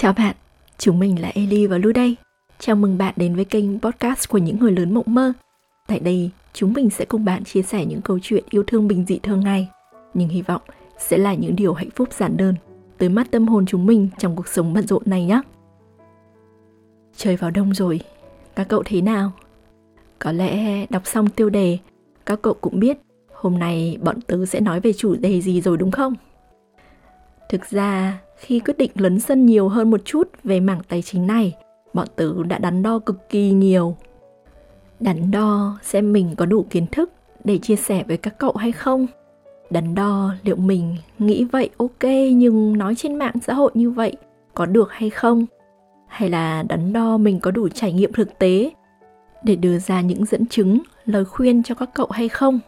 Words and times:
Chào 0.00 0.12
bạn, 0.12 0.36
chúng 0.78 0.98
mình 0.98 1.20
là 1.20 1.28
Eli 1.34 1.66
và 1.66 1.78
Lu 1.78 1.92
đây. 1.92 2.16
Chào 2.58 2.76
mừng 2.76 2.98
bạn 2.98 3.14
đến 3.16 3.36
với 3.36 3.44
kênh 3.44 3.80
podcast 3.80 4.28
của 4.28 4.38
những 4.38 4.58
người 4.58 4.72
lớn 4.72 4.94
mộng 4.94 5.04
mơ. 5.06 5.32
Tại 5.86 6.00
đây, 6.00 6.30
chúng 6.52 6.72
mình 6.72 6.90
sẽ 6.90 7.04
cùng 7.04 7.24
bạn 7.24 7.44
chia 7.44 7.62
sẻ 7.62 7.84
những 7.84 8.00
câu 8.02 8.18
chuyện 8.22 8.44
yêu 8.50 8.64
thương 8.66 8.88
bình 8.88 9.04
dị 9.08 9.18
thường 9.18 9.40
ngày, 9.40 9.68
nhưng 10.14 10.28
hy 10.28 10.42
vọng 10.42 10.62
sẽ 10.98 11.18
là 11.18 11.34
những 11.34 11.56
điều 11.56 11.74
hạnh 11.74 11.90
phúc 11.90 12.12
giản 12.12 12.36
đơn 12.36 12.54
tới 12.98 13.08
mắt 13.08 13.30
tâm 13.30 13.48
hồn 13.48 13.66
chúng 13.66 13.86
mình 13.86 14.08
trong 14.18 14.36
cuộc 14.36 14.48
sống 14.48 14.72
bận 14.72 14.86
rộn 14.86 15.02
này 15.06 15.24
nhé. 15.24 15.40
Trời 17.16 17.36
vào 17.36 17.50
đông 17.50 17.74
rồi, 17.74 18.00
các 18.56 18.68
cậu 18.68 18.82
thế 18.86 19.00
nào? 19.00 19.32
Có 20.18 20.32
lẽ 20.32 20.86
đọc 20.90 21.06
xong 21.06 21.28
tiêu 21.28 21.50
đề, 21.50 21.78
các 22.26 22.42
cậu 22.42 22.54
cũng 22.54 22.80
biết 22.80 22.98
hôm 23.32 23.58
nay 23.58 23.98
bọn 24.02 24.20
tớ 24.20 24.46
sẽ 24.46 24.60
nói 24.60 24.80
về 24.80 24.92
chủ 24.92 25.14
đề 25.14 25.40
gì 25.40 25.60
rồi 25.60 25.76
đúng 25.76 25.90
không? 25.90 26.14
Thực 27.48 27.70
ra, 27.70 28.20
khi 28.40 28.60
quyết 28.60 28.78
định 28.78 28.90
lấn 28.94 29.20
sân 29.20 29.46
nhiều 29.46 29.68
hơn 29.68 29.90
một 29.90 30.00
chút 30.04 30.28
về 30.44 30.60
mảng 30.60 30.80
tài 30.88 31.02
chính 31.02 31.26
này, 31.26 31.56
bọn 31.94 32.08
tớ 32.16 32.32
đã 32.48 32.58
đắn 32.58 32.82
đo 32.82 32.98
cực 32.98 33.28
kỳ 33.28 33.52
nhiều. 33.52 33.96
Đắn 35.00 35.30
đo 35.30 35.78
xem 35.82 36.12
mình 36.12 36.34
có 36.36 36.46
đủ 36.46 36.66
kiến 36.70 36.86
thức 36.86 37.12
để 37.44 37.58
chia 37.58 37.76
sẻ 37.76 38.04
với 38.08 38.16
các 38.16 38.38
cậu 38.38 38.52
hay 38.52 38.72
không. 38.72 39.06
Đắn 39.70 39.94
đo 39.94 40.34
liệu 40.42 40.56
mình 40.56 40.96
nghĩ 41.18 41.44
vậy 41.44 41.70
ok 41.76 42.04
nhưng 42.32 42.78
nói 42.78 42.94
trên 42.94 43.14
mạng 43.14 43.34
xã 43.42 43.54
hội 43.54 43.70
như 43.74 43.90
vậy 43.90 44.16
có 44.54 44.66
được 44.66 44.92
hay 44.92 45.10
không? 45.10 45.46
Hay 46.08 46.30
là 46.30 46.62
đắn 46.62 46.92
đo 46.92 47.16
mình 47.16 47.40
có 47.40 47.50
đủ 47.50 47.68
trải 47.68 47.92
nghiệm 47.92 48.12
thực 48.12 48.38
tế 48.38 48.70
để 49.44 49.56
đưa 49.56 49.78
ra 49.78 50.00
những 50.00 50.24
dẫn 50.24 50.46
chứng, 50.46 50.78
lời 51.04 51.24
khuyên 51.24 51.62
cho 51.62 51.74
các 51.74 51.90
cậu 51.94 52.06
hay 52.10 52.28
không? 52.28 52.60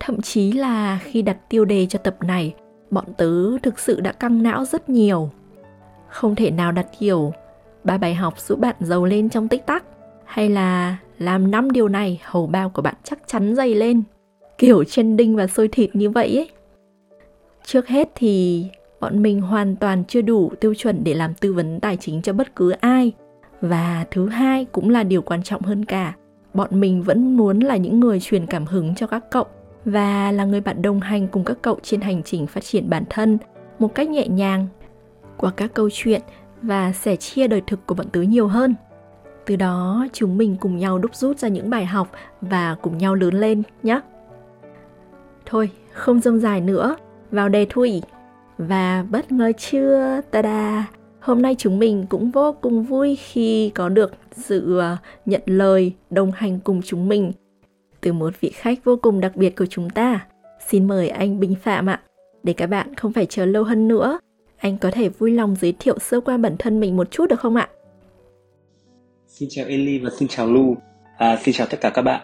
Thậm 0.00 0.20
chí 0.20 0.52
là 0.52 0.98
khi 1.02 1.22
đặt 1.22 1.36
tiêu 1.48 1.64
đề 1.64 1.86
cho 1.86 1.98
tập 1.98 2.16
này, 2.20 2.54
bọn 2.90 3.04
tớ 3.16 3.58
thực 3.62 3.78
sự 3.78 4.00
đã 4.00 4.12
căng 4.12 4.42
não 4.42 4.64
rất 4.64 4.88
nhiều. 4.88 5.30
Không 6.08 6.34
thể 6.34 6.50
nào 6.50 6.72
đặt 6.72 6.86
hiểu. 6.98 7.32
ba 7.84 7.98
bài 7.98 8.14
học 8.14 8.40
giúp 8.40 8.58
bạn 8.58 8.76
giàu 8.80 9.04
lên 9.04 9.28
trong 9.28 9.48
tích 9.48 9.66
tắc 9.66 9.84
hay 10.24 10.48
là 10.48 10.96
làm 11.18 11.50
năm 11.50 11.70
điều 11.70 11.88
này 11.88 12.20
hầu 12.24 12.46
bao 12.46 12.70
của 12.70 12.82
bạn 12.82 12.94
chắc 13.04 13.18
chắn 13.26 13.54
dày 13.54 13.74
lên. 13.74 14.02
Kiểu 14.58 14.84
trending 14.84 15.36
và 15.36 15.46
sôi 15.46 15.68
thịt 15.68 15.96
như 15.96 16.10
vậy 16.10 16.36
ấy. 16.36 16.50
Trước 17.64 17.88
hết 17.88 18.08
thì 18.14 18.66
bọn 19.00 19.22
mình 19.22 19.40
hoàn 19.40 19.76
toàn 19.76 20.04
chưa 20.08 20.22
đủ 20.22 20.52
tiêu 20.60 20.74
chuẩn 20.74 21.04
để 21.04 21.14
làm 21.14 21.34
tư 21.34 21.52
vấn 21.52 21.80
tài 21.80 21.96
chính 21.96 22.22
cho 22.22 22.32
bất 22.32 22.56
cứ 22.56 22.70
ai. 22.70 23.12
Và 23.60 24.04
thứ 24.10 24.28
hai 24.28 24.64
cũng 24.64 24.90
là 24.90 25.02
điều 25.02 25.22
quan 25.22 25.42
trọng 25.42 25.62
hơn 25.62 25.84
cả, 25.84 26.14
bọn 26.54 26.80
mình 26.80 27.02
vẫn 27.02 27.36
muốn 27.36 27.60
là 27.60 27.76
những 27.76 28.00
người 28.00 28.20
truyền 28.20 28.46
cảm 28.46 28.66
hứng 28.66 28.94
cho 28.94 29.06
các 29.06 29.30
cậu 29.30 29.46
và 29.84 30.32
là 30.32 30.44
người 30.44 30.60
bạn 30.60 30.82
đồng 30.82 31.00
hành 31.00 31.28
cùng 31.28 31.44
các 31.44 31.56
cậu 31.62 31.78
trên 31.82 32.00
hành 32.00 32.22
trình 32.22 32.46
phát 32.46 32.64
triển 32.64 32.90
bản 32.90 33.04
thân 33.10 33.38
một 33.78 33.94
cách 33.94 34.08
nhẹ 34.08 34.28
nhàng 34.28 34.66
qua 35.36 35.52
các 35.56 35.74
câu 35.74 35.88
chuyện 35.92 36.20
và 36.62 36.92
sẻ 36.92 37.16
chia 37.16 37.48
đời 37.48 37.62
thực 37.66 37.86
của 37.86 37.94
bọn 37.94 38.06
tớ 38.12 38.20
nhiều 38.20 38.48
hơn. 38.48 38.74
Từ 39.46 39.56
đó 39.56 40.06
chúng 40.12 40.38
mình 40.38 40.56
cùng 40.60 40.76
nhau 40.76 40.98
đúc 40.98 41.14
rút 41.14 41.38
ra 41.38 41.48
những 41.48 41.70
bài 41.70 41.86
học 41.86 42.10
và 42.40 42.76
cùng 42.82 42.98
nhau 42.98 43.14
lớn 43.14 43.34
lên 43.34 43.62
nhé. 43.82 44.00
Thôi, 45.46 45.70
không 45.92 46.20
dông 46.20 46.38
dài 46.38 46.60
nữa, 46.60 46.96
vào 47.30 47.48
đề 47.48 47.66
thôi. 47.70 48.02
Và 48.58 49.04
bất 49.10 49.32
ngờ 49.32 49.52
chưa, 49.58 50.20
ta-da, 50.30 50.86
hôm 51.20 51.42
nay 51.42 51.54
chúng 51.58 51.78
mình 51.78 52.06
cũng 52.08 52.30
vô 52.30 52.52
cùng 52.60 52.82
vui 52.82 53.16
khi 53.16 53.70
có 53.74 53.88
được 53.88 54.12
sự 54.32 54.78
ờ, 54.78 54.96
nhận 55.26 55.42
lời 55.46 55.94
đồng 56.10 56.32
hành 56.32 56.60
cùng 56.60 56.82
chúng 56.84 57.08
mình 57.08 57.32
từ 58.00 58.12
một 58.12 58.40
vị 58.40 58.50
khách 58.50 58.84
vô 58.84 58.96
cùng 59.02 59.20
đặc 59.20 59.36
biệt 59.36 59.56
của 59.56 59.66
chúng 59.66 59.90
ta. 59.90 60.26
Xin 60.68 60.88
mời 60.88 61.08
anh 61.08 61.40
Bình 61.40 61.54
Phạm 61.62 61.86
ạ. 61.86 62.00
Để 62.42 62.52
các 62.52 62.66
bạn 62.66 62.94
không 62.94 63.12
phải 63.12 63.26
chờ 63.26 63.46
lâu 63.46 63.64
hơn 63.64 63.88
nữa, 63.88 64.18
anh 64.56 64.78
có 64.78 64.90
thể 64.90 65.08
vui 65.08 65.30
lòng 65.30 65.56
giới 65.60 65.74
thiệu 65.78 65.98
sơ 65.98 66.20
qua 66.20 66.36
bản 66.36 66.56
thân 66.58 66.80
mình 66.80 66.96
một 66.96 67.10
chút 67.10 67.26
được 67.30 67.40
không 67.40 67.56
ạ? 67.56 67.68
Xin 69.28 69.48
chào 69.52 69.66
Eli 69.66 69.98
và 69.98 70.10
xin 70.18 70.28
chào 70.28 70.46
Lu. 70.46 70.76
À, 71.18 71.36
xin 71.36 71.54
chào 71.54 71.66
tất 71.70 71.80
cả 71.80 71.90
các 71.90 72.02
bạn. 72.02 72.20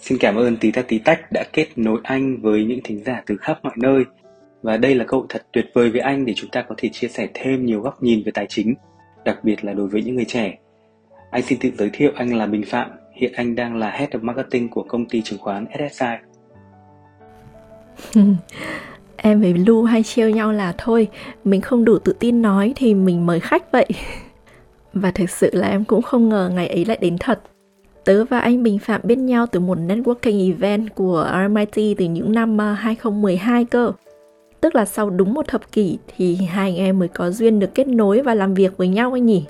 Xin 0.00 0.18
cảm 0.18 0.36
ơn 0.36 0.56
Tí 0.56 0.70
Ta 0.70 0.82
Tí 0.82 0.98
Tách 0.98 1.32
đã 1.32 1.44
kết 1.52 1.66
nối 1.76 2.00
anh 2.02 2.42
với 2.42 2.64
những 2.64 2.80
thính 2.84 3.04
giả 3.04 3.22
từ 3.26 3.36
khắp 3.40 3.58
mọi 3.62 3.74
nơi. 3.76 4.04
Và 4.62 4.76
đây 4.76 4.94
là 4.94 5.04
cơ 5.08 5.16
hội 5.16 5.26
thật 5.28 5.46
tuyệt 5.52 5.66
vời 5.74 5.90
với 5.90 6.00
anh 6.00 6.24
để 6.24 6.32
chúng 6.36 6.50
ta 6.50 6.62
có 6.62 6.74
thể 6.78 6.88
chia 6.92 7.08
sẻ 7.08 7.28
thêm 7.34 7.66
nhiều 7.66 7.80
góc 7.80 8.02
nhìn 8.02 8.22
về 8.24 8.32
tài 8.34 8.46
chính, 8.48 8.74
đặc 9.24 9.44
biệt 9.44 9.64
là 9.64 9.72
đối 9.72 9.88
với 9.88 10.02
những 10.02 10.14
người 10.14 10.24
trẻ. 10.24 10.58
Anh 11.30 11.42
xin 11.42 11.58
tự 11.60 11.70
giới 11.78 11.90
thiệu 11.92 12.12
anh 12.16 12.36
là 12.36 12.46
Bình 12.46 12.64
Phạm, 12.66 12.90
Hiện 13.18 13.32
anh 13.32 13.54
đang 13.54 13.76
là 13.76 13.90
Head 13.90 14.10
of 14.10 14.22
Marketing 14.22 14.68
của 14.68 14.82
công 14.82 15.06
ty 15.08 15.22
chứng 15.22 15.38
khoán 15.38 15.66
SSI. 15.78 16.06
em 19.16 19.40
với 19.40 19.54
Lu 19.54 19.82
hay 19.82 20.02
trêu 20.02 20.30
nhau 20.30 20.52
là 20.52 20.74
thôi, 20.78 21.08
mình 21.44 21.60
không 21.60 21.84
đủ 21.84 21.98
tự 21.98 22.12
tin 22.18 22.42
nói 22.42 22.72
thì 22.76 22.94
mình 22.94 23.26
mời 23.26 23.40
khách 23.40 23.72
vậy. 23.72 23.86
Và 24.92 25.10
thực 25.10 25.30
sự 25.30 25.50
là 25.52 25.68
em 25.68 25.84
cũng 25.84 26.02
không 26.02 26.28
ngờ 26.28 26.50
ngày 26.54 26.68
ấy 26.68 26.84
lại 26.84 26.98
đến 27.00 27.16
thật. 27.20 27.40
Tớ 28.04 28.24
và 28.24 28.38
anh 28.38 28.62
Bình 28.62 28.78
Phạm 28.78 29.00
biết 29.04 29.18
nhau 29.18 29.46
từ 29.46 29.60
một 29.60 29.78
networking 29.78 30.52
event 30.52 30.94
của 30.94 31.30
RMIT 31.32 31.98
từ 31.98 32.04
những 32.04 32.32
năm 32.32 32.60
à, 32.60 32.72
2012 32.72 33.64
cơ. 33.64 33.92
Tức 34.60 34.74
là 34.74 34.84
sau 34.84 35.10
đúng 35.10 35.34
một 35.34 35.48
thập 35.48 35.72
kỷ 35.72 35.98
thì 36.16 36.34
hai 36.34 36.70
anh 36.70 36.76
em 36.76 36.98
mới 36.98 37.08
có 37.08 37.30
duyên 37.30 37.58
được 37.58 37.74
kết 37.74 37.88
nối 37.88 38.22
và 38.22 38.34
làm 38.34 38.54
việc 38.54 38.76
với 38.76 38.88
nhau 38.88 39.12
anh 39.16 39.26
nhỉ? 39.26 39.44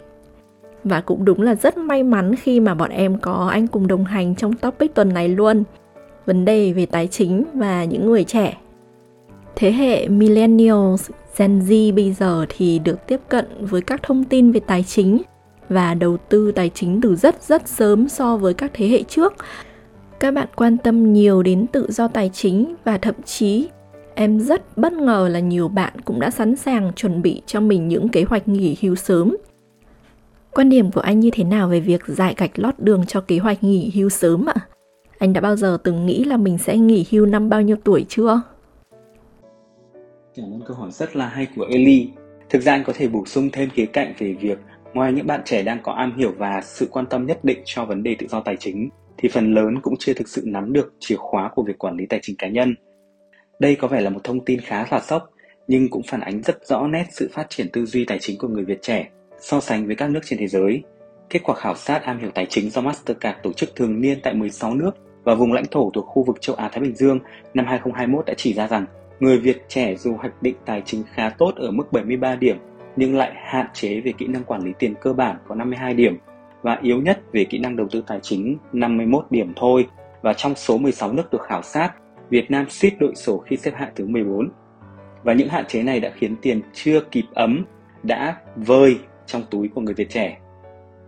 Và 0.89 1.01
cũng 1.01 1.25
đúng 1.25 1.43
là 1.43 1.55
rất 1.55 1.77
may 1.77 2.03
mắn 2.03 2.35
khi 2.35 2.61
mà 2.61 2.75
bọn 2.75 2.91
em 2.91 3.19
có 3.19 3.49
anh 3.53 3.67
cùng 3.67 3.87
đồng 3.87 4.05
hành 4.05 4.35
trong 4.35 4.53
topic 4.53 4.95
tuần 4.95 5.15
này 5.15 5.29
luôn. 5.29 5.65
Vấn 6.27 6.45
đề 6.45 6.73
về 6.73 6.87
tài 6.87 7.07
chính 7.07 7.45
và 7.55 7.85
những 7.85 8.07
người 8.07 8.25
trẻ. 8.25 8.57
Thế 9.57 9.73
hệ 9.73 10.09
millennials, 10.09 11.11
Gen 11.37 11.61
Z 11.61 11.95
bây 11.95 12.13
giờ 12.13 12.47
thì 12.49 12.79
được 12.79 13.07
tiếp 13.07 13.21
cận 13.29 13.47
với 13.61 13.81
các 13.81 14.03
thông 14.03 14.25
tin 14.25 14.53
về 14.53 14.61
tài 14.61 14.83
chính 14.83 15.19
và 15.69 15.95
đầu 15.95 16.17
tư 16.17 16.53
tài 16.53 16.71
chính 16.75 17.01
từ 17.01 17.17
rất 17.17 17.43
rất 17.43 17.69
sớm 17.69 18.09
so 18.09 18.37
với 18.37 18.55
các 18.55 18.71
thế 18.75 18.89
hệ 18.89 19.03
trước. 19.03 19.35
Các 20.21 20.35
bạn 20.35 20.49
quan 20.57 20.77
tâm 20.77 21.13
nhiều 21.13 21.43
đến 21.43 21.67
tự 21.67 21.87
do 21.91 22.09
tài 22.09 22.31
chính 22.33 22.75
và 22.85 22.99
thậm 22.99 23.15
chí 23.25 23.69
em 24.15 24.41
rất 24.41 24.79
bất 24.79 24.93
ngờ 24.93 25.29
là 25.33 25.41
nhiều 25.41 25.69
bạn 25.69 25.93
cũng 26.05 26.21
đã 26.21 26.31
sẵn 26.31 26.57
sàng 26.57 26.93
chuẩn 26.97 27.23
bị 27.23 27.43
cho 27.47 27.61
mình 27.61 27.89
những 27.89 28.09
kế 28.09 28.25
hoạch 28.25 28.49
nghỉ 28.49 28.77
hưu 28.81 28.95
sớm 28.95 29.37
Quan 30.59 30.69
điểm 30.69 30.91
của 30.91 31.01
anh 31.01 31.21
như 31.21 31.31
thế 31.33 31.45
nào 31.45 31.69
về 31.69 31.81
việc 31.81 32.07
giải 32.07 32.35
gạch 32.37 32.51
lót 32.55 32.75
đường 32.79 33.07
cho 33.07 33.21
kế 33.21 33.39
hoạch 33.39 33.65
nghỉ 33.65 33.93
hưu 33.95 34.09
sớm 34.09 34.47
ạ? 34.47 34.55
Anh 35.19 35.33
đã 35.33 35.41
bao 35.41 35.57
giờ 35.57 35.79
từng 35.85 36.07
nghĩ 36.07 36.25
là 36.25 36.37
mình 36.37 36.59
sẽ 36.59 36.77
nghỉ 36.77 37.07
hưu 37.11 37.27
năm 37.27 37.49
bao 37.49 37.63
nhiêu 37.63 37.77
tuổi 37.85 38.07
chưa? 38.09 38.41
Cảm 40.35 40.47
ơn 40.47 40.61
câu 40.67 40.77
hỏi 40.77 40.91
rất 40.91 41.17
là 41.17 41.29
hay 41.29 41.47
của 41.57 41.67
Eli. 41.71 42.11
Thực 42.51 42.63
ra 42.63 42.73
anh 42.73 42.85
có 42.85 42.93
thể 42.97 43.09
bổ 43.09 43.25
sung 43.27 43.49
thêm 43.53 43.71
khía 43.71 43.87
cạnh 43.87 44.15
về 44.19 44.33
việc 44.33 44.59
ngoài 44.95 45.13
những 45.13 45.27
bạn 45.27 45.41
trẻ 45.45 45.63
đang 45.63 45.79
có 45.83 45.93
am 45.93 46.17
hiểu 46.17 46.33
và 46.39 46.61
sự 46.65 46.89
quan 46.91 47.07
tâm 47.07 47.27
nhất 47.27 47.39
định 47.43 47.59
cho 47.65 47.85
vấn 47.85 48.03
đề 48.03 48.17
tự 48.19 48.27
do 48.29 48.41
tài 48.41 48.57
chính, 48.57 48.89
thì 49.17 49.29
phần 49.29 49.55
lớn 49.55 49.81
cũng 49.83 49.95
chưa 49.99 50.13
thực 50.15 50.29
sự 50.29 50.43
nắm 50.47 50.73
được 50.73 50.95
chìa 51.01 51.17
khóa 51.17 51.51
của 51.55 51.63
việc 51.63 51.79
quản 51.79 51.97
lý 51.97 52.07
tài 52.07 52.21
chính 52.23 52.37
cá 52.37 52.49
nhân. 52.49 52.75
Đây 53.61 53.77
có 53.77 53.89
vẻ 53.89 54.01
là 54.01 54.11
một 54.11 54.21
thông 54.25 54.45
tin 54.45 54.61
khá 54.61 54.87
là 54.91 55.01
sốc, 55.01 55.31
nhưng 55.69 55.91
cũng 55.91 56.03
phản 56.07 56.21
ánh 56.21 56.43
rất 56.43 56.67
rõ 56.67 56.87
nét 56.87 57.05
sự 57.11 57.29
phát 57.33 57.47
triển 57.51 57.67
tư 57.73 57.87
duy 57.87 58.05
tài 58.05 58.19
chính 58.19 58.39
của 58.39 58.49
người 58.49 58.65
Việt 58.65 58.83
trẻ 58.83 59.11
So 59.41 59.61
sánh 59.61 59.87
với 59.87 59.97
các 59.97 60.11
nước 60.11 60.21
trên 60.25 60.39
thế 60.39 60.49
giới, 60.49 60.83
kết 61.31 61.41
quả 61.45 61.55
khảo 61.55 61.75
sát 61.75 62.03
am 62.03 62.19
hiểu 62.19 62.31
tài 62.31 62.47
chính 62.47 62.71
do 62.71 62.81
Mastercard 62.81 63.39
tổ 63.43 63.53
chức 63.53 63.77
thường 63.77 64.01
niên 64.01 64.19
tại 64.23 64.35
16 64.35 64.75
nước 64.75 64.91
và 65.25 65.35
vùng 65.35 65.53
lãnh 65.53 65.67
thổ 65.71 65.91
thuộc 65.95 66.07
khu 66.07 66.23
vực 66.25 66.37
châu 66.41 66.57
Á 66.57 66.69
Thái 66.69 66.81
Bình 66.81 66.95
Dương 66.95 67.19
năm 67.55 67.67
2021 67.67 68.27
đã 68.27 68.35
chỉ 68.37 68.55
ra 68.55 68.69
rằng 68.69 68.87
người 69.21 69.39
Việt 69.39 69.65
trẻ 69.69 69.95
dù 69.97 70.17
hoạch 70.17 70.43
định 70.43 70.57
tài 70.65 70.83
chính 70.87 71.03
khá 71.15 71.31
tốt 71.31 71.53
ở 71.57 71.71
mức 71.71 71.93
73 71.93 72.37
điểm 72.37 72.59
nhưng 72.97 73.17
lại 73.17 73.33
hạn 73.37 73.67
chế 73.73 74.01
về 74.01 74.13
kỹ 74.19 74.27
năng 74.27 74.45
quản 74.45 74.65
lý 74.65 74.73
tiền 74.79 74.95
cơ 75.01 75.13
bản 75.13 75.37
có 75.49 75.55
52 75.55 75.95
điểm 75.95 76.19
và 76.63 76.79
yếu 76.83 77.01
nhất 77.01 77.21
về 77.33 77.45
kỹ 77.45 77.59
năng 77.59 77.77
đầu 77.77 77.87
tư 77.91 78.05
tài 78.07 78.19
chính 78.23 78.59
51 78.73 79.27
điểm 79.31 79.53
thôi. 79.57 79.87
Và 80.23 80.33
trong 80.33 80.55
số 80.55 80.79
16 80.79 81.13
nước 81.13 81.33
được 81.33 81.43
khảo 81.43 81.63
sát, 81.63 81.91
Việt 82.31 82.51
Nam 82.51 82.67
suýt 82.69 82.95
đội 83.01 83.15
sổ 83.15 83.39
khi 83.39 83.57
xếp 83.57 83.73
hạng 83.75 83.93
thứ 83.97 84.07
14. 84.07 84.49
Và 85.23 85.33
những 85.33 85.49
hạn 85.49 85.65
chế 85.69 85.83
này 85.83 86.01
đã 86.01 86.11
khiến 86.17 86.37
tiền 86.43 86.61
chưa 86.73 87.01
kịp 87.01 87.25
ấm 87.35 87.65
đã 88.03 88.37
vơi 88.57 88.99
trong 89.29 89.43
túi 89.51 89.69
của 89.69 89.81
người 89.81 89.95
Việt 89.95 90.11
trẻ. 90.11 90.39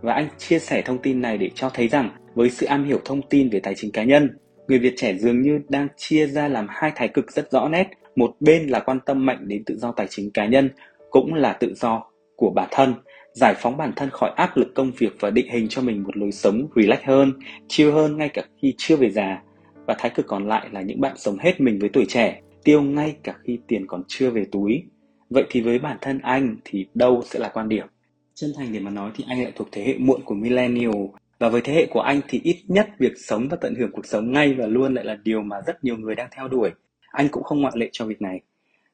Và 0.01 0.13
anh 0.13 0.27
chia 0.37 0.59
sẻ 0.59 0.81
thông 0.81 1.01
tin 1.01 1.21
này 1.21 1.37
để 1.37 1.49
cho 1.55 1.69
thấy 1.69 1.87
rằng 1.87 2.09
với 2.35 2.49
sự 2.49 2.65
am 2.65 2.83
hiểu 2.83 2.99
thông 3.05 3.21
tin 3.29 3.49
về 3.49 3.59
tài 3.59 3.75
chính 3.75 3.91
cá 3.91 4.03
nhân, 4.03 4.37
người 4.67 4.79
Việt 4.79 4.93
trẻ 4.97 5.17
dường 5.17 5.41
như 5.41 5.59
đang 5.69 5.87
chia 5.97 6.27
ra 6.27 6.47
làm 6.47 6.67
hai 6.69 6.91
thái 6.95 7.07
cực 7.07 7.31
rất 7.31 7.51
rõ 7.51 7.69
nét. 7.69 7.87
Một 8.15 8.35
bên 8.39 8.67
là 8.67 8.79
quan 8.79 8.99
tâm 9.05 9.25
mạnh 9.25 9.39
đến 9.41 9.63
tự 9.65 9.77
do 9.77 9.91
tài 9.91 10.07
chính 10.09 10.31
cá 10.31 10.45
nhân, 10.45 10.69
cũng 11.09 11.33
là 11.33 11.53
tự 11.53 11.73
do 11.73 12.03
của 12.35 12.49
bản 12.49 12.67
thân, 12.71 12.93
giải 13.33 13.53
phóng 13.57 13.77
bản 13.77 13.93
thân 13.95 14.09
khỏi 14.09 14.31
áp 14.35 14.57
lực 14.57 14.75
công 14.75 14.91
việc 14.97 15.15
và 15.19 15.29
định 15.29 15.51
hình 15.51 15.67
cho 15.69 15.81
mình 15.81 16.03
một 16.03 16.17
lối 16.17 16.31
sống 16.31 16.67
relax 16.75 16.99
hơn, 17.03 17.33
chill 17.67 17.91
hơn 17.91 18.17
ngay 18.17 18.29
cả 18.29 18.43
khi 18.61 18.73
chưa 18.77 18.95
về 18.95 19.09
già. 19.09 19.43
Và 19.87 19.95
thái 19.99 20.11
cực 20.15 20.27
còn 20.27 20.47
lại 20.47 20.67
là 20.71 20.81
những 20.81 21.01
bạn 21.01 21.17
sống 21.17 21.37
hết 21.39 21.61
mình 21.61 21.79
với 21.79 21.89
tuổi 21.89 22.05
trẻ, 22.09 22.41
tiêu 22.63 22.81
ngay 22.81 23.15
cả 23.23 23.35
khi 23.43 23.59
tiền 23.67 23.87
còn 23.87 24.03
chưa 24.07 24.29
về 24.29 24.45
túi. 24.51 24.83
Vậy 25.29 25.43
thì 25.49 25.61
với 25.61 25.79
bản 25.79 25.97
thân 26.01 26.19
anh 26.19 26.55
thì 26.65 26.85
đâu 26.93 27.21
sẽ 27.25 27.39
là 27.39 27.49
quan 27.53 27.69
điểm? 27.69 27.87
Chân 28.35 28.53
thành 28.57 28.73
để 28.73 28.79
mà 28.79 28.91
nói 28.91 29.11
thì 29.15 29.25
anh 29.27 29.43
lại 29.43 29.51
thuộc 29.55 29.67
thế 29.71 29.83
hệ 29.83 29.97
muộn 29.97 30.21
của 30.25 30.35
millennial 30.35 31.05
và 31.39 31.49
với 31.49 31.61
thế 31.61 31.73
hệ 31.73 31.85
của 31.85 32.01
anh 32.01 32.21
thì 32.27 32.41
ít 32.43 32.57
nhất 32.67 32.89
việc 32.99 33.13
sống 33.17 33.47
và 33.49 33.57
tận 33.61 33.75
hưởng 33.75 33.91
cuộc 33.91 34.05
sống 34.05 34.31
ngay 34.31 34.53
và 34.53 34.67
luôn 34.67 34.93
lại 34.93 35.05
là 35.05 35.17
điều 35.23 35.41
mà 35.41 35.61
rất 35.67 35.83
nhiều 35.83 35.97
người 35.97 36.15
đang 36.15 36.27
theo 36.31 36.47
đuổi. 36.47 36.71
Anh 37.11 37.29
cũng 37.29 37.43
không 37.43 37.61
ngoại 37.61 37.73
lệ 37.77 37.89
cho 37.91 38.05
việc 38.05 38.21
này. 38.21 38.41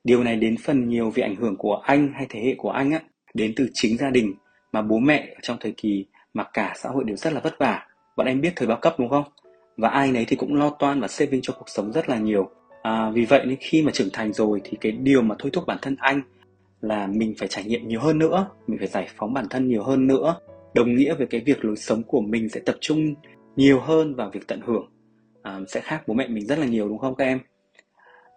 Điều 0.04 0.24
này 0.24 0.36
đến 0.36 0.56
phần 0.58 0.90
nhiều 0.90 1.10
vì 1.10 1.24
ảnh 1.24 1.36
hưởng 1.36 1.56
của 1.56 1.76
anh 1.76 2.12
hay 2.14 2.26
thế 2.30 2.40
hệ 2.40 2.56
của 2.58 2.70
anh 2.70 2.92
á 2.92 3.00
đến 3.34 3.54
từ 3.56 3.70
chính 3.74 3.98
gia 3.98 4.10
đình 4.10 4.34
mà 4.72 4.82
bố 4.82 5.00
mẹ 5.00 5.36
trong 5.42 5.58
thời 5.60 5.72
kỳ 5.72 6.06
mà 6.34 6.44
cả 6.54 6.74
xã 6.78 6.90
hội 6.90 7.04
đều 7.04 7.18
rất 7.18 7.34
là 7.34 7.40
vất 7.40 7.58
vả. 7.60 7.86
Bọn 8.18 8.28
em 8.28 8.42
biết 8.42 8.54
thời 8.56 8.68
bao 8.68 8.78
cấp 8.82 8.96
đúng 8.98 9.10
không? 9.10 9.24
Và 9.78 9.90
ai 9.90 10.12
nấy 10.12 10.26
thì 10.26 10.36
cũng 10.36 10.56
lo 10.56 10.70
toan 10.70 11.02
và 11.02 11.08
saving 11.08 11.42
cho 11.44 11.54
cuộc 11.54 11.70
sống 11.70 11.92
rất 11.92 12.10
là 12.10 12.18
nhiều. 12.18 12.50
À, 12.82 13.10
vì 13.10 13.26
vậy 13.26 13.46
nên 13.46 13.58
khi 13.62 13.82
mà 13.82 13.92
trưởng 13.92 14.10
thành 14.14 14.34
rồi 14.34 14.62
thì 14.64 14.78
cái 14.82 14.92
điều 14.92 15.22
mà 15.22 15.36
thôi 15.40 15.52
thúc 15.54 15.64
bản 15.68 15.78
thân 15.82 15.96
anh 16.00 16.22
là 16.82 17.08
mình 17.08 17.34
phải 17.38 17.48
trải 17.48 17.64
nghiệm 17.64 17.88
nhiều 17.88 18.00
hơn 18.00 18.20
nữa, 18.20 18.50
mình 18.68 18.80
phải 18.80 18.88
giải 18.88 19.08
phóng 19.18 19.34
bản 19.34 19.46
thân 19.50 19.68
nhiều 19.68 19.84
hơn 19.84 20.08
nữa. 20.08 20.36
Đồng 20.74 20.96
nghĩa 20.96 21.14
với 21.16 21.28
cái 21.28 21.42
việc 21.42 21.66
lối 21.66 21.76
sống 21.76 22.04
của 22.04 22.22
mình 22.22 22.50
sẽ 22.50 22.60
tập 22.66 22.76
trung 22.82 23.16
nhiều 23.56 23.80
hơn 23.80 24.16
vào 24.16 24.30
việc 24.30 24.48
tận 24.48 24.62
hưởng. 24.66 24.92
À, 25.42 25.60
sẽ 25.68 25.82
khác 25.82 26.08
bố 26.08 26.14
mẹ 26.14 26.28
mình 26.28 26.46
rất 26.46 26.60
là 26.60 26.66
nhiều 26.66 26.90
đúng 26.90 26.98
không 26.98 27.16
các 27.16 27.26
em? 27.26 27.40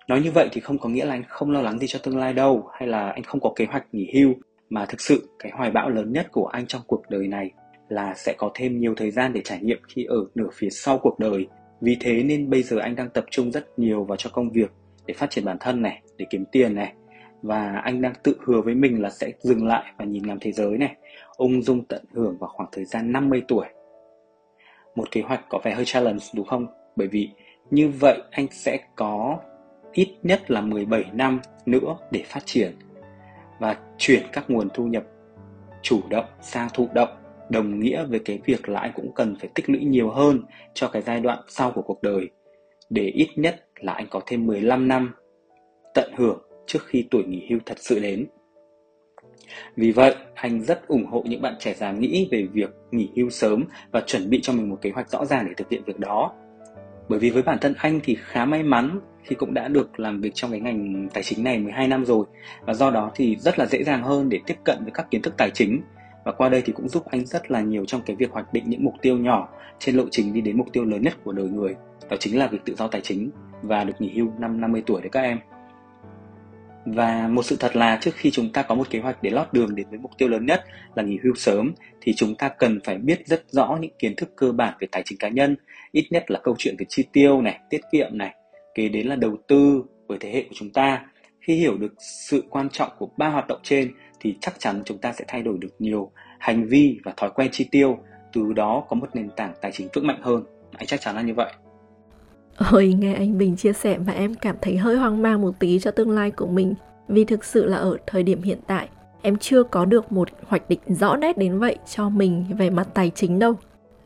Nói 0.08 0.20
như 0.20 0.30
vậy 0.30 0.48
thì 0.52 0.60
không 0.60 0.78
có 0.78 0.88
nghĩa 0.88 1.04
là 1.04 1.14
anh 1.14 1.22
không 1.28 1.50
lo 1.50 1.60
lắng 1.60 1.78
gì 1.78 1.86
cho 1.86 1.98
tương 2.02 2.18
lai 2.18 2.32
đâu 2.32 2.68
hay 2.72 2.88
là 2.88 3.10
anh 3.10 3.22
không 3.22 3.40
có 3.40 3.52
kế 3.56 3.64
hoạch 3.64 3.86
nghỉ 3.92 4.10
hưu 4.14 4.34
mà 4.70 4.86
thực 4.86 5.00
sự 5.00 5.28
cái 5.38 5.52
hoài 5.54 5.70
bão 5.70 5.90
lớn 5.90 6.12
nhất 6.12 6.28
của 6.32 6.46
anh 6.46 6.66
trong 6.66 6.82
cuộc 6.86 7.02
đời 7.10 7.28
này 7.28 7.50
là 7.88 8.14
sẽ 8.16 8.34
có 8.38 8.50
thêm 8.54 8.80
nhiều 8.80 8.94
thời 8.96 9.10
gian 9.10 9.32
để 9.32 9.40
trải 9.44 9.58
nghiệm 9.62 9.78
khi 9.88 10.04
ở 10.04 10.16
nửa 10.34 10.48
phía 10.54 10.70
sau 10.70 10.98
cuộc 10.98 11.18
đời. 11.18 11.46
Vì 11.80 11.96
thế 12.00 12.22
nên 12.22 12.50
bây 12.50 12.62
giờ 12.62 12.78
anh 12.78 12.96
đang 12.96 13.10
tập 13.10 13.24
trung 13.30 13.52
rất 13.52 13.78
nhiều 13.78 14.04
vào 14.04 14.16
cho 14.16 14.30
công 14.30 14.50
việc 14.50 14.70
để 15.06 15.14
phát 15.14 15.30
triển 15.30 15.44
bản 15.44 15.56
thân 15.60 15.82
này, 15.82 16.02
để 16.16 16.26
kiếm 16.30 16.44
tiền 16.52 16.74
này. 16.74 16.92
Và 17.42 17.80
anh 17.84 18.02
đang 18.02 18.12
tự 18.22 18.36
hứa 18.44 18.60
với 18.60 18.74
mình 18.74 19.02
là 19.02 19.10
sẽ 19.10 19.32
dừng 19.40 19.66
lại 19.66 19.92
và 19.96 20.04
nhìn 20.04 20.26
ngắm 20.26 20.38
thế 20.40 20.52
giới 20.52 20.78
này, 20.78 20.96
ung 21.36 21.62
dung 21.62 21.84
tận 21.84 22.04
hưởng 22.12 22.36
vào 22.38 22.50
khoảng 22.54 22.68
thời 22.72 22.84
gian 22.84 23.12
50 23.12 23.42
tuổi. 23.48 23.66
Một 24.94 25.10
kế 25.10 25.20
hoạch 25.20 25.40
có 25.48 25.60
vẻ 25.64 25.74
hơi 25.74 25.84
challenge 25.84 26.24
đúng 26.34 26.46
không? 26.46 26.66
Bởi 26.96 27.08
vì 27.08 27.30
như 27.70 27.88
vậy 28.00 28.22
anh 28.30 28.46
sẽ 28.50 28.78
có 28.96 29.38
ít 29.92 30.08
nhất 30.22 30.50
là 30.50 30.60
17 30.60 31.04
năm 31.12 31.40
nữa 31.66 31.96
để 32.10 32.22
phát 32.26 32.40
triển 32.44 32.72
và 33.58 33.76
chuyển 33.98 34.22
các 34.32 34.50
nguồn 34.50 34.68
thu 34.74 34.84
nhập 34.84 35.04
chủ 35.82 36.00
động 36.10 36.24
sang 36.40 36.68
thụ 36.74 36.88
động 36.94 37.08
đồng 37.50 37.80
nghĩa 37.80 38.04
với 38.04 38.20
cái 38.24 38.40
việc 38.44 38.68
là 38.68 38.80
anh 38.80 38.92
cũng 38.94 39.14
cần 39.14 39.36
phải 39.40 39.50
tích 39.54 39.70
lũy 39.70 39.84
nhiều 39.84 40.10
hơn 40.10 40.42
cho 40.74 40.88
cái 40.88 41.02
giai 41.02 41.20
đoạn 41.20 41.38
sau 41.48 41.72
của 41.72 41.82
cuộc 41.82 42.02
đời 42.02 42.30
để 42.90 43.02
ít 43.02 43.28
nhất 43.36 43.64
là 43.80 43.92
anh 43.92 44.06
có 44.10 44.20
thêm 44.26 44.46
15 44.46 44.88
năm 44.88 45.14
tận 45.94 46.12
hưởng 46.16 46.42
trước 46.70 46.86
khi 46.86 47.06
tuổi 47.10 47.24
nghỉ 47.24 47.46
hưu 47.50 47.58
thật 47.66 47.78
sự 47.78 47.98
đến. 47.98 48.26
Vì 49.76 49.92
vậy, 49.92 50.14
anh 50.34 50.62
rất 50.62 50.88
ủng 50.88 51.06
hộ 51.06 51.22
những 51.26 51.42
bạn 51.42 51.54
trẻ 51.58 51.74
già 51.74 51.92
nghĩ 51.92 52.28
về 52.30 52.46
việc 52.52 52.70
nghỉ 52.90 53.08
hưu 53.16 53.30
sớm 53.30 53.64
và 53.92 54.00
chuẩn 54.06 54.30
bị 54.30 54.40
cho 54.42 54.52
mình 54.52 54.70
một 54.70 54.78
kế 54.82 54.90
hoạch 54.90 55.10
rõ 55.10 55.24
ràng 55.24 55.46
để 55.48 55.54
thực 55.56 55.70
hiện 55.70 55.82
việc 55.86 55.98
đó. 55.98 56.32
Bởi 57.08 57.18
vì 57.18 57.30
với 57.30 57.42
bản 57.42 57.58
thân 57.60 57.74
anh 57.78 58.00
thì 58.02 58.16
khá 58.20 58.44
may 58.44 58.62
mắn 58.62 59.00
khi 59.22 59.36
cũng 59.36 59.54
đã 59.54 59.68
được 59.68 60.00
làm 60.00 60.20
việc 60.20 60.30
trong 60.34 60.50
cái 60.50 60.60
ngành 60.60 61.08
tài 61.14 61.22
chính 61.22 61.44
này 61.44 61.58
12 61.58 61.88
năm 61.88 62.04
rồi 62.04 62.26
và 62.60 62.74
do 62.74 62.90
đó 62.90 63.10
thì 63.14 63.36
rất 63.36 63.58
là 63.58 63.66
dễ 63.66 63.84
dàng 63.84 64.02
hơn 64.02 64.28
để 64.28 64.40
tiếp 64.46 64.56
cận 64.64 64.78
với 64.82 64.90
các 64.94 65.10
kiến 65.10 65.22
thức 65.22 65.34
tài 65.36 65.50
chính 65.50 65.82
và 66.24 66.32
qua 66.32 66.48
đây 66.48 66.62
thì 66.64 66.72
cũng 66.72 66.88
giúp 66.88 67.04
anh 67.10 67.26
rất 67.26 67.50
là 67.50 67.60
nhiều 67.60 67.84
trong 67.84 68.00
cái 68.06 68.16
việc 68.16 68.30
hoạch 68.30 68.52
định 68.52 68.64
những 68.66 68.84
mục 68.84 68.94
tiêu 69.02 69.18
nhỏ 69.18 69.48
trên 69.78 69.96
lộ 69.96 70.04
trình 70.10 70.32
đi 70.32 70.40
đến 70.40 70.58
mục 70.58 70.66
tiêu 70.72 70.84
lớn 70.84 71.02
nhất 71.02 71.14
của 71.24 71.32
đời 71.32 71.48
người 71.48 71.74
đó 72.10 72.16
chính 72.20 72.38
là 72.38 72.46
việc 72.46 72.58
tự 72.64 72.74
do 72.74 72.86
tài 72.86 73.00
chính 73.00 73.30
và 73.62 73.84
được 73.84 73.94
nghỉ 73.98 74.12
hưu 74.14 74.32
năm 74.38 74.60
50 74.60 74.82
tuổi 74.86 75.00
đấy 75.00 75.10
các 75.12 75.20
em 75.20 75.38
và 76.94 77.28
một 77.28 77.42
sự 77.42 77.56
thật 77.60 77.76
là 77.76 77.98
trước 78.00 78.10
khi 78.14 78.30
chúng 78.30 78.52
ta 78.52 78.62
có 78.62 78.74
một 78.74 78.90
kế 78.90 78.98
hoạch 78.98 79.22
để 79.22 79.30
lót 79.30 79.52
đường 79.52 79.74
đến 79.74 79.86
với 79.90 79.98
mục 79.98 80.10
tiêu 80.18 80.28
lớn 80.28 80.46
nhất 80.46 80.64
là 80.94 81.02
nghỉ 81.02 81.18
hưu 81.22 81.34
sớm 81.34 81.72
thì 82.00 82.12
chúng 82.16 82.34
ta 82.34 82.48
cần 82.48 82.80
phải 82.84 82.98
biết 82.98 83.26
rất 83.26 83.44
rõ 83.50 83.78
những 83.80 83.92
kiến 83.98 84.16
thức 84.16 84.36
cơ 84.36 84.52
bản 84.52 84.74
về 84.80 84.88
tài 84.92 85.02
chính 85.04 85.18
cá 85.18 85.28
nhân, 85.28 85.56
ít 85.92 86.06
nhất 86.10 86.30
là 86.30 86.40
câu 86.42 86.54
chuyện 86.58 86.74
về 86.78 86.86
chi 86.88 87.04
tiêu 87.12 87.42
này, 87.42 87.60
tiết 87.70 87.80
kiệm 87.92 88.18
này, 88.18 88.34
kế 88.74 88.88
đến 88.88 89.06
là 89.06 89.16
đầu 89.16 89.36
tư 89.48 89.84
với 90.06 90.18
thế 90.20 90.30
hệ 90.30 90.42
của 90.42 90.54
chúng 90.54 90.70
ta. 90.70 91.06
Khi 91.40 91.54
hiểu 91.54 91.78
được 91.78 91.94
sự 92.28 92.44
quan 92.50 92.68
trọng 92.68 92.90
của 92.98 93.08
ba 93.16 93.28
hoạt 93.28 93.46
động 93.48 93.60
trên 93.62 93.92
thì 94.20 94.34
chắc 94.40 94.54
chắn 94.58 94.82
chúng 94.84 94.98
ta 94.98 95.12
sẽ 95.12 95.24
thay 95.28 95.42
đổi 95.42 95.58
được 95.60 95.74
nhiều 95.78 96.10
hành 96.38 96.66
vi 96.68 96.98
và 97.04 97.12
thói 97.16 97.30
quen 97.34 97.48
chi 97.52 97.68
tiêu, 97.70 97.98
từ 98.32 98.52
đó 98.52 98.84
có 98.88 98.96
một 98.96 99.08
nền 99.14 99.30
tảng 99.36 99.52
tài 99.60 99.72
chính 99.72 99.88
vững 99.94 100.06
mạnh 100.06 100.20
hơn. 100.22 100.44
Anh 100.72 100.86
chắc 100.86 101.00
chắn 101.00 101.16
là 101.16 101.22
như 101.22 101.34
vậy. 101.34 101.52
Ôi, 102.68 102.96
nghe 102.98 103.14
anh 103.14 103.38
Bình 103.38 103.56
chia 103.56 103.72
sẻ 103.72 103.98
mà 103.98 104.12
em 104.12 104.34
cảm 104.34 104.56
thấy 104.60 104.76
hơi 104.76 104.96
hoang 104.96 105.22
mang 105.22 105.42
một 105.42 105.58
tí 105.58 105.78
cho 105.78 105.90
tương 105.90 106.10
lai 106.10 106.30
của 106.30 106.46
mình. 106.46 106.74
Vì 107.08 107.24
thực 107.24 107.44
sự 107.44 107.64
là 107.64 107.76
ở 107.76 107.96
thời 108.06 108.22
điểm 108.22 108.42
hiện 108.42 108.58
tại, 108.66 108.88
em 109.22 109.36
chưa 109.36 109.62
có 109.62 109.84
được 109.84 110.12
một 110.12 110.28
hoạch 110.46 110.68
định 110.68 110.80
rõ 110.86 111.16
nét 111.16 111.38
đến 111.38 111.58
vậy 111.58 111.76
cho 111.90 112.08
mình 112.08 112.44
về 112.58 112.70
mặt 112.70 112.88
tài 112.94 113.10
chính 113.14 113.38
đâu. 113.38 113.54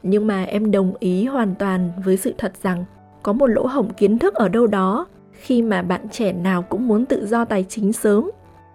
Nhưng 0.03 0.27
mà 0.27 0.45
em 0.45 0.71
đồng 0.71 0.95
ý 0.99 1.25
hoàn 1.25 1.55
toàn 1.55 1.93
với 2.05 2.17
sự 2.17 2.35
thật 2.39 2.53
rằng 2.63 2.85
có 3.23 3.33
một 3.33 3.47
lỗ 3.47 3.67
hổng 3.67 3.93
kiến 3.93 4.19
thức 4.19 4.35
ở 4.35 4.49
đâu 4.49 4.67
đó 4.67 5.07
khi 5.33 5.63
mà 5.63 5.83
bạn 5.83 6.09
trẻ 6.11 6.33
nào 6.33 6.63
cũng 6.63 6.89
muốn 6.89 7.07
tự 7.07 7.27
do 7.27 7.45
tài 7.45 7.65
chính 7.69 7.93
sớm. 7.93 8.31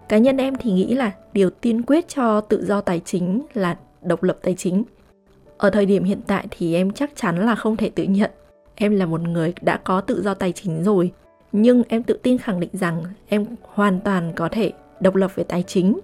Cá 0.08 0.18
nhân 0.18 0.36
em 0.36 0.54
thì 0.56 0.72
nghĩ 0.72 0.94
là 0.94 1.12
điều 1.32 1.50
tiên 1.50 1.82
quyết 1.82 2.08
cho 2.08 2.40
tự 2.40 2.64
do 2.64 2.80
tài 2.80 3.00
chính 3.04 3.42
là 3.54 3.76
độc 4.02 4.22
lập 4.22 4.38
tài 4.42 4.54
chính. 4.54 4.84
Ở 5.58 5.70
thời 5.70 5.86
điểm 5.86 6.04
hiện 6.04 6.20
tại 6.26 6.46
thì 6.50 6.74
em 6.74 6.90
chắc 6.90 7.10
chắn 7.16 7.46
là 7.46 7.54
không 7.54 7.76
thể 7.76 7.90
tự 7.90 8.04
nhận 8.04 8.30
em 8.82 8.96
là 8.96 9.06
một 9.06 9.20
người 9.20 9.52
đã 9.62 9.76
có 9.76 10.00
tự 10.00 10.22
do 10.22 10.34
tài 10.34 10.52
chính 10.52 10.84
rồi, 10.84 11.12
nhưng 11.52 11.82
em 11.88 12.02
tự 12.02 12.18
tin 12.22 12.38
khẳng 12.38 12.60
định 12.60 12.70
rằng 12.72 13.02
em 13.28 13.46
hoàn 13.62 14.00
toàn 14.00 14.32
có 14.36 14.48
thể 14.48 14.72
độc 15.00 15.14
lập 15.14 15.30
về 15.34 15.44
tài 15.44 15.62
chính 15.62 16.00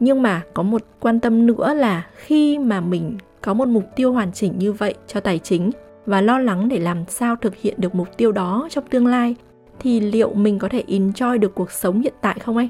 nhưng 0.00 0.22
mà 0.22 0.42
có 0.54 0.62
một 0.62 0.82
quan 1.00 1.20
tâm 1.20 1.46
nữa 1.46 1.74
là 1.74 2.06
khi 2.14 2.58
mà 2.58 2.80
mình 2.80 3.16
có 3.40 3.54
một 3.54 3.68
mục 3.68 3.84
tiêu 3.96 4.12
hoàn 4.12 4.32
chỉnh 4.32 4.52
như 4.58 4.72
vậy 4.72 4.94
cho 5.06 5.20
tài 5.20 5.38
chính 5.38 5.70
và 6.06 6.20
lo 6.20 6.38
lắng 6.38 6.68
để 6.68 6.78
làm 6.78 7.04
sao 7.08 7.36
thực 7.36 7.56
hiện 7.56 7.74
được 7.78 7.94
mục 7.94 8.08
tiêu 8.16 8.32
đó 8.32 8.68
trong 8.70 8.84
tương 8.90 9.06
lai, 9.06 9.34
thì 9.80 10.00
liệu 10.00 10.34
mình 10.34 10.58
có 10.58 10.68
thể 10.68 10.84
enjoy 10.86 11.38
được 11.38 11.54
cuộc 11.54 11.70
sống 11.70 12.00
hiện 12.00 12.14
tại 12.20 12.36
không 12.40 12.56
anh? 12.56 12.68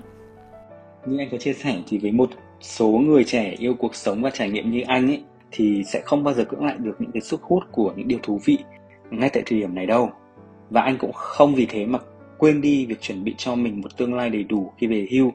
Như 1.06 1.18
anh 1.18 1.28
có 1.30 1.38
chia 1.38 1.52
sẻ 1.52 1.76
thì 1.88 1.98
với 1.98 2.12
một 2.12 2.30
số 2.60 2.88
người 2.88 3.24
trẻ 3.24 3.54
yêu 3.58 3.74
cuộc 3.74 3.94
sống 3.94 4.22
và 4.22 4.30
trải 4.30 4.50
nghiệm 4.50 4.70
như 4.70 4.80
anh 4.86 5.06
ấy, 5.06 5.22
thì 5.50 5.82
sẽ 5.86 6.02
không 6.04 6.24
bao 6.24 6.34
giờ 6.34 6.44
cưỡng 6.44 6.64
lại 6.64 6.76
được 6.78 6.96
những 6.98 7.10
cái 7.10 7.20
sức 7.20 7.42
hút 7.42 7.62
của 7.72 7.92
những 7.96 8.08
điều 8.08 8.18
thú 8.22 8.40
vị 8.44 8.58
ngay 9.10 9.30
tại 9.30 9.42
thời 9.46 9.58
điểm 9.58 9.74
này 9.74 9.86
đâu. 9.86 10.10
Và 10.70 10.82
anh 10.82 10.96
cũng 10.98 11.12
không 11.12 11.54
vì 11.54 11.66
thế 11.66 11.86
mà 11.86 11.98
quên 12.38 12.60
đi 12.60 12.86
việc 12.86 13.00
chuẩn 13.00 13.24
bị 13.24 13.34
cho 13.38 13.54
mình 13.54 13.80
một 13.80 13.96
tương 13.96 14.14
lai 14.14 14.30
đầy 14.30 14.44
đủ 14.44 14.72
khi 14.78 14.86
về 14.86 15.06
hưu. 15.10 15.32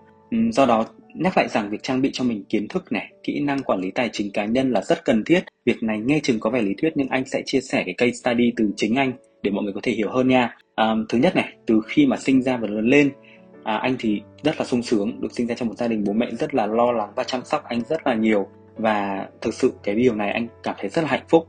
Do 0.51 0.65
đó 0.65 0.85
nhắc 1.15 1.37
lại 1.37 1.47
rằng 1.47 1.69
việc 1.69 1.83
trang 1.83 2.01
bị 2.01 2.09
cho 2.13 2.23
mình 2.23 2.43
kiến 2.49 2.67
thức 2.67 2.91
này 2.91 3.11
kỹ 3.23 3.39
năng 3.39 3.63
quản 3.63 3.79
lý 3.79 3.91
tài 3.91 4.09
chính 4.13 4.31
cá 4.31 4.45
nhân 4.45 4.71
là 4.71 4.81
rất 4.81 5.05
cần 5.05 5.23
thiết. 5.23 5.43
Việc 5.65 5.83
này 5.83 5.99
nghe 5.99 6.19
chừng 6.23 6.39
có 6.39 6.49
vẻ 6.49 6.61
lý 6.61 6.73
thuyết 6.81 6.93
nhưng 6.95 7.07
anh 7.07 7.25
sẽ 7.25 7.41
chia 7.45 7.61
sẻ 7.61 7.83
cái 7.85 7.93
case 7.97 8.11
study 8.11 8.53
từ 8.57 8.71
chính 8.75 8.95
anh 8.95 9.11
để 9.43 9.51
mọi 9.51 9.63
người 9.63 9.73
có 9.73 9.79
thể 9.83 9.91
hiểu 9.91 10.09
hơn 10.09 10.27
nha. 10.27 10.57
À, 10.75 10.95
thứ 11.09 11.17
nhất 11.17 11.35
này 11.35 11.53
từ 11.65 11.81
khi 11.87 12.05
mà 12.05 12.17
sinh 12.17 12.41
ra 12.41 12.57
và 12.57 12.67
lớn 12.67 12.87
lên 12.87 13.11
à, 13.63 13.77
anh 13.77 13.95
thì 13.99 14.21
rất 14.43 14.59
là 14.59 14.65
sung 14.65 14.83
sướng 14.83 15.21
được 15.21 15.31
sinh 15.31 15.47
ra 15.47 15.55
trong 15.55 15.67
một 15.67 15.75
gia 15.77 15.87
đình 15.87 16.03
bố 16.03 16.13
mẹ 16.13 16.31
rất 16.31 16.55
là 16.55 16.65
lo 16.65 16.91
lắng 16.91 17.09
và 17.15 17.23
chăm 17.23 17.41
sóc 17.45 17.63
anh 17.63 17.81
rất 17.89 18.07
là 18.07 18.13
nhiều. 18.13 18.47
Và 18.77 19.27
thực 19.41 19.53
sự 19.53 19.73
cái 19.83 19.95
điều 19.95 20.15
này 20.15 20.31
anh 20.31 20.47
cảm 20.63 20.75
thấy 20.79 20.89
rất 20.89 21.01
là 21.01 21.07
hạnh 21.07 21.25
phúc 21.29 21.47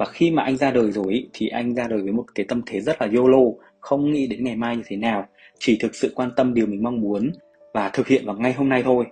và 0.00 0.06
khi 0.06 0.30
mà 0.30 0.42
anh 0.42 0.56
ra 0.56 0.70
đời 0.70 0.92
rồi 0.92 1.12
ý, 1.12 1.28
thì 1.32 1.48
anh 1.48 1.74
ra 1.74 1.88
đời 1.88 2.02
với 2.02 2.12
một 2.12 2.24
cái 2.34 2.46
tâm 2.48 2.62
thế 2.66 2.80
rất 2.80 3.02
là 3.02 3.08
YOLO 3.16 3.38
không 3.80 4.12
nghĩ 4.12 4.26
đến 4.26 4.44
ngày 4.44 4.56
mai 4.56 4.76
như 4.76 4.82
thế 4.86 4.96
nào 4.96 5.26
chỉ 5.58 5.78
thực 5.80 5.94
sự 5.94 6.12
quan 6.14 6.30
tâm 6.36 6.54
điều 6.54 6.66
mình 6.66 6.82
mong 6.82 7.00
muốn 7.00 7.32
và 7.74 7.88
thực 7.88 8.08
hiện 8.08 8.26
vào 8.26 8.36
ngay 8.36 8.52
hôm 8.52 8.68
nay 8.68 8.82
thôi. 8.82 9.04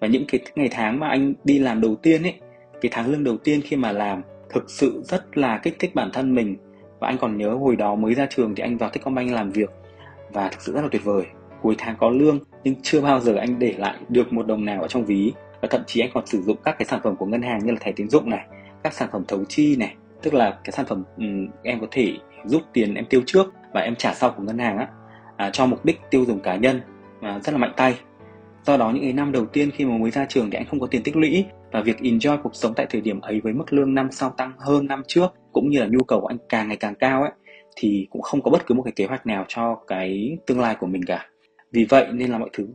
Và 0.00 0.06
những 0.06 0.24
cái 0.28 0.40
ngày 0.54 0.68
tháng 0.70 1.00
mà 1.00 1.08
anh 1.08 1.34
đi 1.44 1.58
làm 1.58 1.80
đầu 1.80 1.94
tiên 1.94 2.22
ấy 2.22 2.34
cái 2.80 2.90
tháng 2.92 3.10
lương 3.10 3.24
đầu 3.24 3.36
tiên 3.36 3.60
khi 3.64 3.76
mà 3.76 3.92
làm 3.92 4.22
thực 4.50 4.70
sự 4.70 5.02
rất 5.04 5.38
là 5.38 5.60
kích 5.62 5.76
thích 5.78 5.94
bản 5.94 6.10
thân 6.12 6.34
mình. 6.34 6.56
Và 6.98 7.08
anh 7.08 7.18
còn 7.18 7.36
nhớ 7.36 7.54
hồi 7.54 7.76
đó 7.76 7.94
mới 7.94 8.14
ra 8.14 8.26
trường 8.30 8.54
thì 8.54 8.62
anh 8.62 8.78
vào 8.78 8.90
Techcombank 8.90 9.32
làm 9.32 9.50
việc 9.50 9.70
và 10.32 10.48
thực 10.48 10.60
sự 10.60 10.72
rất 10.72 10.82
là 10.82 10.88
tuyệt 10.92 11.04
vời. 11.04 11.24
Cuối 11.62 11.74
tháng 11.78 11.96
có 11.98 12.10
lương 12.10 12.38
nhưng 12.64 12.74
chưa 12.82 13.00
bao 13.00 13.20
giờ 13.20 13.34
anh 13.34 13.58
để 13.58 13.74
lại 13.78 13.96
được 14.08 14.32
một 14.32 14.46
đồng 14.46 14.64
nào 14.64 14.82
ở 14.82 14.88
trong 14.88 15.04
ví. 15.04 15.32
Và 15.60 15.68
thậm 15.70 15.82
chí 15.86 16.00
anh 16.00 16.10
còn 16.14 16.26
sử 16.26 16.42
dụng 16.42 16.56
các 16.64 16.76
cái 16.78 16.86
sản 16.86 17.00
phẩm 17.04 17.16
của 17.16 17.26
ngân 17.26 17.42
hàng 17.42 17.58
như 17.64 17.72
là 17.72 17.78
thẻ 17.80 17.92
tín 17.96 18.08
dụng 18.10 18.30
này 18.30 18.46
các 18.82 18.92
sản 18.92 19.08
phẩm 19.12 19.24
thấu 19.28 19.44
chi 19.48 19.76
này 19.76 19.94
tức 20.22 20.34
là 20.34 20.58
cái 20.64 20.72
sản 20.72 20.86
phẩm 20.86 21.04
um, 21.16 21.48
em 21.62 21.80
có 21.80 21.86
thể 21.90 22.12
rút 22.44 22.62
tiền 22.72 22.94
em 22.94 23.04
tiêu 23.10 23.22
trước 23.26 23.52
và 23.72 23.80
em 23.80 23.96
trả 23.96 24.14
sau 24.14 24.30
của 24.30 24.42
ngân 24.42 24.58
hàng 24.58 24.78
á 24.78 24.88
à, 25.36 25.50
cho 25.52 25.66
mục 25.66 25.84
đích 25.84 26.00
tiêu 26.10 26.24
dùng 26.24 26.40
cá 26.40 26.56
nhân 26.56 26.80
à, 27.20 27.40
rất 27.42 27.52
là 27.52 27.58
mạnh 27.58 27.72
tay. 27.76 27.98
Do 28.64 28.76
đó 28.76 28.90
những 28.90 29.02
cái 29.02 29.12
năm 29.12 29.32
đầu 29.32 29.46
tiên 29.46 29.70
khi 29.70 29.84
mà 29.84 29.98
mới 29.98 30.10
ra 30.10 30.26
trường 30.28 30.50
thì 30.50 30.58
anh 30.58 30.66
không 30.66 30.80
có 30.80 30.86
tiền 30.86 31.02
tích 31.02 31.16
lũy 31.16 31.44
và 31.72 31.80
việc 31.80 31.96
enjoy 31.98 32.42
cuộc 32.42 32.54
sống 32.54 32.72
tại 32.76 32.86
thời 32.90 33.00
điểm 33.00 33.20
ấy 33.20 33.40
với 33.40 33.52
mức 33.52 33.72
lương 33.72 33.94
năm 33.94 34.08
sau 34.10 34.30
tăng 34.30 34.52
hơn 34.58 34.86
năm 34.86 35.02
trước 35.08 35.28
cũng 35.52 35.70
như 35.70 35.80
là 35.80 35.86
nhu 35.86 36.04
cầu 36.04 36.20
của 36.20 36.26
anh 36.26 36.38
càng 36.48 36.68
ngày 36.68 36.76
càng 36.76 36.94
cao 36.94 37.22
ấy 37.22 37.32
thì 37.76 38.06
cũng 38.10 38.22
không 38.22 38.42
có 38.42 38.50
bất 38.50 38.66
cứ 38.66 38.74
một 38.74 38.82
cái 38.82 38.92
kế 38.96 39.06
hoạch 39.06 39.26
nào 39.26 39.44
cho 39.48 39.74
cái 39.86 40.38
tương 40.46 40.60
lai 40.60 40.76
của 40.80 40.86
mình 40.86 41.04
cả. 41.04 41.26
Vì 41.72 41.84
vậy 41.84 42.06
nên 42.12 42.30
là 42.30 42.38
mọi 42.38 42.50
thứ 42.52 42.68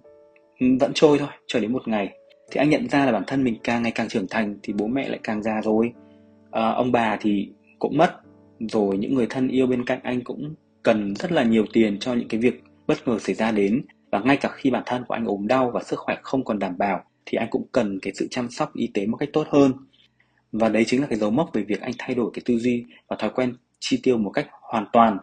ừ, 0.60 0.68
vẫn 0.80 0.92
trôi 0.94 1.20
thôi 1.20 1.30
cho 1.48 1.60
đến 1.60 1.74
một 1.74 1.88
ngày. 1.88 2.10
Thì 2.52 2.60
anh 2.60 2.70
nhận 2.70 2.90
ra 2.90 3.06
là 3.06 3.12
bản 3.12 3.24
thân 3.28 3.44
mình 3.44 3.58
càng 3.64 3.84
ngày 3.84 3.92
càng 3.96 4.08
trưởng 4.08 4.28
thành 4.30 4.56
thì 4.64 4.74
bố 4.74 4.88
mẹ 4.88 5.10
lại 5.10 5.20
càng 5.24 5.44
già 5.44 5.62
rồi 5.64 5.94
à, 6.52 6.72
ông 6.72 6.92
bà 6.92 7.18
thì 7.22 7.50
cũng 7.80 7.98
mất 7.98 8.12
rồi 8.60 8.98
những 8.98 9.14
người 9.14 9.28
thân 9.30 9.48
yêu 9.48 9.68
bên 9.68 9.86
cạnh 9.86 10.00
anh 10.04 10.24
cũng 10.24 10.56
cần 10.84 11.16
rất 11.16 11.32
là 11.32 11.44
nhiều 11.44 11.66
tiền 11.74 12.00
cho 12.00 12.14
những 12.14 12.28
cái 12.28 12.40
việc 12.40 12.64
bất 12.88 13.08
ngờ 13.08 13.20
xảy 13.20 13.36
ra 13.36 13.52
đến. 13.52 13.82
Và 14.12 14.20
ngay 14.20 14.38
cả 14.38 14.50
khi 14.50 14.72
bản 14.72 14.84
thân 14.86 15.04
của 15.08 15.14
anh 15.14 15.26
ốm 15.26 15.48
đau 15.48 15.72
và 15.74 15.84
sức 15.84 16.00
khỏe 16.00 16.18
không 16.22 16.44
còn 16.44 16.60
đảm 16.60 16.78
bảo 16.78 17.04
thì 17.26 17.36
anh 17.38 17.48
cũng 17.52 17.68
cần 17.72 18.00
cái 18.02 18.14
sự 18.16 18.28
chăm 18.32 18.50
sóc 18.50 18.76
y 18.76 18.88
tế 18.94 19.06
một 19.06 19.18
cách 19.18 19.30
tốt 19.34 19.48
hơn. 19.50 19.74
Và 20.52 20.70
đấy 20.70 20.84
chính 20.88 21.02
là 21.02 21.08
cái 21.08 21.20
dấu 21.20 21.32
mốc 21.32 21.54
về 21.54 21.62
việc 21.62 21.82
anh 21.82 21.94
thay 21.98 22.16
đổi 22.16 22.32
cái 22.34 22.42
tư 22.46 22.58
duy 22.58 22.86
và 23.08 23.16
thói 23.20 23.30
quen 23.30 23.54
chi 23.80 24.00
tiêu 24.04 24.18
một 24.18 24.30
cách 24.30 24.48
hoàn 24.62 24.86
toàn 24.94 25.18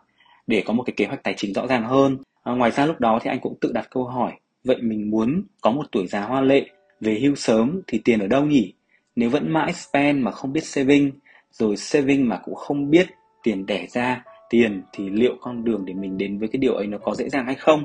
để 0.47 0.63
có 0.67 0.73
một 0.73 0.83
cái 0.83 0.95
kế 0.97 1.07
hoạch 1.07 1.23
tài 1.23 1.35
chính 1.37 1.55
rõ 1.55 1.67
ràng 1.67 1.85
hơn. 1.85 2.19
À, 2.43 2.53
ngoài 2.53 2.71
ra 2.71 2.87
lúc 2.87 3.01
đó 3.01 3.19
thì 3.23 3.31
anh 3.31 3.41
cũng 3.41 3.59
tự 3.61 3.73
đặt 3.73 3.89
câu 3.91 4.05
hỏi 4.05 4.33
vậy 4.65 4.77
mình 4.83 5.11
muốn 5.11 5.43
có 5.61 5.71
một 5.71 5.87
tuổi 5.93 6.07
già 6.07 6.21
hoa 6.21 6.41
lệ 6.41 6.67
về 7.01 7.19
hưu 7.21 7.35
sớm 7.35 7.81
thì 7.87 8.01
tiền 8.05 8.21
ở 8.21 8.27
đâu 8.27 8.45
nhỉ? 8.45 8.73
Nếu 9.17 9.31
vẫn 9.31 9.53
mãi 9.53 9.73
spend 9.73 10.23
mà 10.25 10.31
không 10.31 10.53
biết 10.53 10.65
saving, 10.65 11.11
rồi 11.51 11.77
saving 11.77 12.29
mà 12.29 12.41
cũng 12.45 12.55
không 12.55 12.91
biết 12.91 13.07
tiền 13.43 13.67
đẻ 13.67 13.87
ra 13.89 14.25
tiền 14.51 14.83
thì 14.93 15.11
liệu 15.11 15.37
con 15.41 15.65
đường 15.65 15.85
để 15.85 15.95
mình 15.95 16.19
đến 16.19 16.39
với 16.39 16.49
cái 16.49 16.59
điều 16.59 16.75
ấy 16.75 16.87
nó 16.87 16.99
có 16.99 17.15
dễ 17.15 17.29
dàng 17.29 17.47
hay 17.47 17.55
không? 17.55 17.85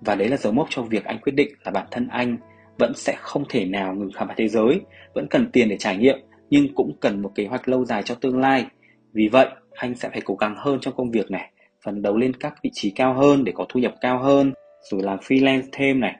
Và 0.00 0.14
đấy 0.14 0.28
là 0.28 0.36
dấu 0.36 0.52
mốc 0.52 0.66
cho 0.70 0.82
việc 0.82 1.04
anh 1.04 1.18
quyết 1.18 1.32
định 1.34 1.48
là 1.64 1.70
bản 1.70 1.86
thân 1.90 2.08
anh 2.08 2.36
vẫn 2.78 2.92
sẽ 2.96 3.14
không 3.20 3.44
thể 3.48 3.64
nào 3.64 3.94
ngừng 3.94 4.12
khám 4.12 4.28
phá 4.28 4.34
thế 4.36 4.48
giới, 4.48 4.80
vẫn 5.14 5.26
cần 5.30 5.50
tiền 5.52 5.68
để 5.68 5.76
trải 5.78 5.96
nghiệm 5.96 6.18
nhưng 6.50 6.74
cũng 6.74 6.96
cần 7.00 7.22
một 7.22 7.32
kế 7.34 7.46
hoạch 7.46 7.68
lâu 7.68 7.84
dài 7.84 8.02
cho 8.02 8.14
tương 8.14 8.40
lai. 8.40 8.66
Vì 9.12 9.28
vậy, 9.28 9.48
anh 9.70 9.94
sẽ 9.94 10.08
phải 10.08 10.20
cố 10.24 10.34
gắng 10.34 10.54
hơn 10.58 10.78
trong 10.80 10.94
công 10.96 11.10
việc 11.10 11.30
này, 11.30 11.50
phấn 11.84 12.02
đấu 12.02 12.16
lên 12.16 12.32
các 12.36 12.54
vị 12.62 12.70
trí 12.72 12.90
cao 12.90 13.14
hơn 13.14 13.44
để 13.44 13.52
có 13.56 13.66
thu 13.68 13.80
nhập 13.80 13.94
cao 14.00 14.18
hơn, 14.18 14.52
rồi 14.90 15.02
làm 15.02 15.18
freelance 15.18 15.62
thêm 15.72 16.00
này. 16.00 16.16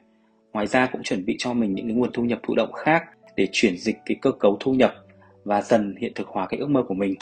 Ngoài 0.53 0.67
ra 0.67 0.85
cũng 0.91 1.03
chuẩn 1.03 1.25
bị 1.25 1.35
cho 1.39 1.53
mình 1.53 1.73
những 1.73 1.87
cái 1.87 1.95
nguồn 1.95 2.09
thu 2.13 2.23
nhập 2.23 2.39
thụ 2.43 2.55
động 2.55 2.71
khác 2.73 3.03
để 3.35 3.47
chuyển 3.51 3.77
dịch 3.77 3.97
cái 4.05 4.17
cơ 4.21 4.31
cấu 4.31 4.57
thu 4.59 4.73
nhập 4.73 4.95
và 5.43 5.61
dần 5.61 5.95
hiện 5.97 6.11
thực 6.15 6.27
hóa 6.27 6.47
cái 6.47 6.59
ước 6.59 6.69
mơ 6.69 6.83
của 6.87 6.93
mình. 6.93 7.15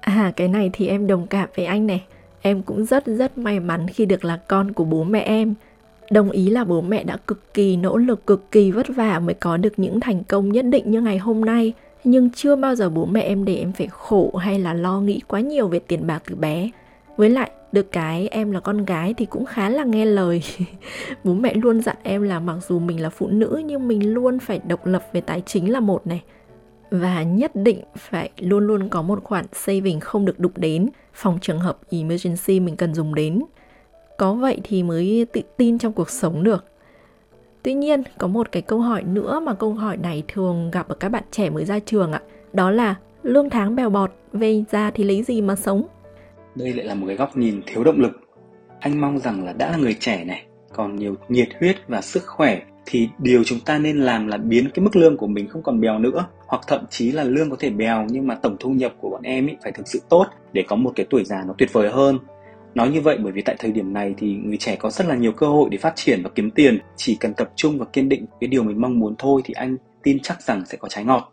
À 0.00 0.32
cái 0.36 0.48
này 0.48 0.70
thì 0.72 0.86
em 0.86 1.06
đồng 1.06 1.26
cảm 1.26 1.48
với 1.56 1.64
anh 1.64 1.86
này. 1.86 2.02
Em 2.42 2.62
cũng 2.62 2.84
rất 2.84 3.06
rất 3.06 3.38
may 3.38 3.60
mắn 3.60 3.86
khi 3.88 4.06
được 4.06 4.24
là 4.24 4.36
con 4.48 4.72
của 4.72 4.84
bố 4.84 5.04
mẹ 5.04 5.20
em. 5.20 5.54
Đồng 6.10 6.30
ý 6.30 6.50
là 6.50 6.64
bố 6.64 6.80
mẹ 6.80 7.04
đã 7.04 7.16
cực 7.26 7.54
kỳ 7.54 7.76
nỗ 7.76 7.96
lực, 7.96 8.26
cực 8.26 8.50
kỳ 8.50 8.70
vất 8.70 8.86
vả 8.88 9.18
mới 9.18 9.34
có 9.34 9.56
được 9.56 9.72
những 9.76 10.00
thành 10.00 10.24
công 10.24 10.52
nhất 10.52 10.64
định 10.64 10.90
như 10.90 11.00
ngày 11.00 11.18
hôm 11.18 11.44
nay. 11.44 11.72
Nhưng 12.04 12.30
chưa 12.30 12.56
bao 12.56 12.74
giờ 12.74 12.90
bố 12.90 13.04
mẹ 13.04 13.20
em 13.20 13.44
để 13.44 13.56
em 13.56 13.72
phải 13.72 13.88
khổ 13.90 14.36
hay 14.36 14.58
là 14.58 14.74
lo 14.74 15.00
nghĩ 15.00 15.20
quá 15.28 15.40
nhiều 15.40 15.68
về 15.68 15.78
tiền 15.78 16.06
bạc 16.06 16.22
từ 16.26 16.34
bé. 16.34 16.70
Với 17.20 17.30
lại, 17.30 17.50
được 17.72 17.92
cái 17.92 18.28
em 18.28 18.50
là 18.50 18.60
con 18.60 18.84
gái 18.84 19.14
thì 19.14 19.26
cũng 19.26 19.44
khá 19.44 19.68
là 19.68 19.84
nghe 19.84 20.04
lời. 20.04 20.42
bố 21.24 21.34
mẹ 21.34 21.54
luôn 21.54 21.80
dặn 21.80 21.96
em 22.02 22.22
là 22.22 22.40
mặc 22.40 22.56
dù 22.68 22.78
mình 22.78 23.02
là 23.02 23.10
phụ 23.10 23.26
nữ 23.26 23.62
nhưng 23.64 23.88
mình 23.88 24.14
luôn 24.14 24.38
phải 24.38 24.60
độc 24.66 24.86
lập 24.86 25.06
về 25.12 25.20
tài 25.20 25.42
chính 25.46 25.72
là 25.72 25.80
một 25.80 26.06
này 26.06 26.22
và 26.90 27.22
nhất 27.22 27.50
định 27.54 27.80
phải 27.96 28.30
luôn 28.38 28.66
luôn 28.66 28.88
có 28.88 29.02
một 29.02 29.24
khoản 29.24 29.44
saving 29.52 30.00
không 30.00 30.24
được 30.24 30.38
đụng 30.38 30.52
đến 30.56 30.88
phòng 31.14 31.38
trường 31.40 31.58
hợp 31.58 31.78
emergency 31.90 32.60
mình 32.60 32.76
cần 32.76 32.94
dùng 32.94 33.14
đến. 33.14 33.42
Có 34.18 34.34
vậy 34.34 34.60
thì 34.64 34.82
mới 34.82 35.26
tự 35.32 35.40
tin 35.56 35.78
trong 35.78 35.92
cuộc 35.92 36.10
sống 36.10 36.42
được. 36.42 36.64
Tuy 37.62 37.74
nhiên, 37.74 38.02
có 38.18 38.26
một 38.26 38.52
cái 38.52 38.62
câu 38.62 38.80
hỏi 38.80 39.02
nữa 39.02 39.40
mà 39.40 39.54
câu 39.54 39.74
hỏi 39.74 39.96
này 39.96 40.22
thường 40.28 40.70
gặp 40.70 40.88
ở 40.88 40.94
các 40.94 41.08
bạn 41.08 41.24
trẻ 41.30 41.50
mới 41.50 41.64
ra 41.64 41.78
trường 41.78 42.12
ạ. 42.12 42.22
Đó 42.52 42.70
là 42.70 42.94
lương 43.22 43.50
tháng 43.50 43.76
bèo 43.76 43.90
bọt, 43.90 44.10
về 44.32 44.64
ra 44.70 44.90
thì 44.90 45.04
lấy 45.04 45.22
gì 45.22 45.42
mà 45.42 45.56
sống? 45.56 45.86
Đây 46.54 46.74
lại 46.74 46.86
là 46.86 46.94
một 46.94 47.06
cái 47.06 47.16
góc 47.16 47.36
nhìn 47.36 47.62
thiếu 47.66 47.84
động 47.84 48.00
lực. 48.00 48.12
Anh 48.80 49.00
mong 49.00 49.18
rằng 49.18 49.44
là 49.44 49.52
đã 49.52 49.70
là 49.70 49.76
người 49.76 49.94
trẻ 50.00 50.24
này, 50.24 50.42
còn 50.72 50.96
nhiều 50.96 51.14
nhiệt 51.28 51.48
huyết 51.60 51.76
và 51.88 52.00
sức 52.00 52.22
khỏe 52.26 52.60
thì 52.86 53.08
điều 53.18 53.44
chúng 53.44 53.60
ta 53.60 53.78
nên 53.78 54.00
làm 54.00 54.26
là 54.26 54.36
biến 54.36 54.68
cái 54.74 54.84
mức 54.84 54.96
lương 54.96 55.16
của 55.16 55.26
mình 55.26 55.48
không 55.48 55.62
còn 55.62 55.80
bèo 55.80 55.98
nữa 55.98 56.26
hoặc 56.46 56.62
thậm 56.66 56.84
chí 56.90 57.12
là 57.12 57.24
lương 57.24 57.50
có 57.50 57.56
thể 57.58 57.70
bèo 57.70 58.06
nhưng 58.08 58.26
mà 58.26 58.34
tổng 58.34 58.56
thu 58.60 58.70
nhập 58.70 58.92
của 59.00 59.10
bọn 59.10 59.22
em 59.22 59.46
ý 59.46 59.56
phải 59.62 59.72
thực 59.72 59.88
sự 59.88 60.00
tốt 60.08 60.26
để 60.52 60.64
có 60.68 60.76
một 60.76 60.92
cái 60.96 61.06
tuổi 61.10 61.24
già 61.24 61.42
nó 61.46 61.54
tuyệt 61.58 61.72
vời 61.72 61.90
hơn. 61.90 62.18
Nói 62.74 62.90
như 62.90 63.00
vậy 63.00 63.18
bởi 63.22 63.32
vì 63.32 63.42
tại 63.42 63.56
thời 63.58 63.70
điểm 63.70 63.92
này 63.92 64.14
thì 64.18 64.34
người 64.34 64.56
trẻ 64.56 64.76
có 64.76 64.90
rất 64.90 65.06
là 65.06 65.14
nhiều 65.14 65.32
cơ 65.32 65.46
hội 65.46 65.68
để 65.70 65.78
phát 65.78 65.92
triển 65.96 66.22
và 66.22 66.30
kiếm 66.34 66.50
tiền. 66.50 66.78
Chỉ 66.96 67.16
cần 67.20 67.34
tập 67.34 67.50
trung 67.56 67.78
và 67.78 67.84
kiên 67.84 68.08
định 68.08 68.26
cái 68.40 68.48
điều 68.48 68.62
mình 68.62 68.80
mong 68.80 68.98
muốn 68.98 69.14
thôi 69.18 69.42
thì 69.44 69.54
anh 69.54 69.76
tin 70.02 70.18
chắc 70.22 70.42
rằng 70.42 70.66
sẽ 70.66 70.78
có 70.78 70.88
trái 70.88 71.04
ngọt. 71.04 71.32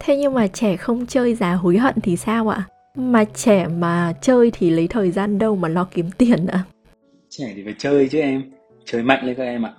Thế 0.00 0.16
nhưng 0.16 0.34
mà 0.34 0.46
trẻ 0.46 0.76
không 0.76 1.06
chơi 1.06 1.34
già 1.34 1.52
hối 1.52 1.78
hận 1.78 1.94
thì 2.02 2.16
sao 2.16 2.48
ạ? 2.48 2.64
Mà 2.96 3.24
trẻ 3.24 3.66
mà 3.68 4.12
chơi 4.20 4.50
thì 4.54 4.70
lấy 4.70 4.88
thời 4.88 5.10
gian 5.10 5.38
đâu 5.38 5.56
mà 5.56 5.68
lo 5.68 5.88
kiếm 5.90 6.10
tiền 6.18 6.46
ạ? 6.46 6.64
Trẻ 7.28 7.52
thì 7.56 7.64
phải 7.64 7.74
chơi 7.78 8.08
chứ 8.08 8.20
em. 8.20 8.42
Chơi 8.84 9.02
mạnh 9.02 9.24
lên 9.24 9.36
các 9.36 9.44
em 9.44 9.66
ạ. 9.66 9.74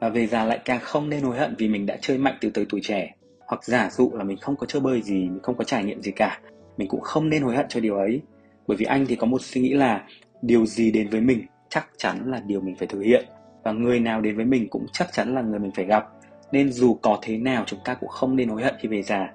Và 0.00 0.08
về 0.08 0.26
già 0.26 0.44
lại 0.44 0.60
càng 0.64 0.80
không 0.80 1.10
nên 1.10 1.22
hối 1.22 1.38
hận 1.38 1.54
vì 1.58 1.68
mình 1.68 1.86
đã 1.86 1.96
chơi 2.00 2.18
mạnh 2.18 2.34
từ 2.40 2.50
tới 2.50 2.66
tuổi 2.68 2.80
trẻ. 2.82 3.14
Hoặc 3.46 3.64
giả 3.64 3.90
dụ 3.90 4.10
là 4.14 4.24
mình 4.24 4.36
không 4.40 4.56
có 4.56 4.66
chơi 4.66 4.82
bơi 4.82 5.02
gì, 5.02 5.14
mình 5.14 5.40
không 5.42 5.56
có 5.56 5.64
trải 5.64 5.84
nghiệm 5.84 6.02
gì 6.02 6.10
cả. 6.10 6.40
Mình 6.76 6.88
cũng 6.88 7.00
không 7.00 7.28
nên 7.28 7.42
hối 7.42 7.56
hận 7.56 7.66
cho 7.68 7.80
điều 7.80 7.96
ấy. 7.96 8.20
Bởi 8.66 8.76
vì 8.76 8.84
anh 8.84 9.06
thì 9.06 9.16
có 9.16 9.26
một 9.26 9.42
suy 9.42 9.60
nghĩ 9.60 9.74
là 9.74 10.04
điều 10.42 10.66
gì 10.66 10.90
đến 10.90 11.08
với 11.08 11.20
mình 11.20 11.46
chắc 11.68 11.88
chắn 11.96 12.30
là 12.30 12.42
điều 12.46 12.60
mình 12.60 12.76
phải 12.76 12.88
thực 12.88 13.00
hiện. 13.00 13.24
Và 13.62 13.72
người 13.72 14.00
nào 14.00 14.20
đến 14.20 14.36
với 14.36 14.44
mình 14.44 14.68
cũng 14.68 14.86
chắc 14.92 15.12
chắn 15.12 15.34
là 15.34 15.42
người 15.42 15.58
mình 15.58 15.70
phải 15.74 15.84
gặp. 15.84 16.08
Nên 16.52 16.72
dù 16.72 16.94
có 17.02 17.18
thế 17.22 17.36
nào, 17.36 17.64
chúng 17.66 17.80
ta 17.84 17.94
cũng 17.94 18.08
không 18.08 18.36
nên 18.36 18.48
hối 18.48 18.62
hận 18.62 18.74
khi 18.80 18.88
về 18.88 19.02
già 19.02 19.32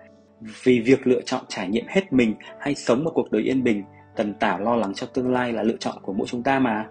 vì 0.64 0.80
việc 0.80 1.08
lựa 1.08 1.22
chọn 1.22 1.44
trải 1.48 1.70
nghiệm 1.70 1.86
hết 1.88 2.14
mình 2.14 2.36
hay 2.60 2.76
sống 2.76 3.04
một 3.04 3.12
cuộc 3.14 3.32
đời 3.32 3.42
yên 3.42 3.64
bình 3.64 3.84
tần 4.16 4.34
tảo 4.34 4.60
lo 4.60 4.76
lắng 4.76 4.94
cho 4.94 5.08
tương 5.08 5.32
lai 5.32 5.54
là 5.54 5.64
lựa 5.64 5.78
chọn 5.80 5.96
của 6.02 6.14
mỗi 6.14 6.28
chúng 6.28 6.44
ta 6.44 6.60
mà. 6.60 6.86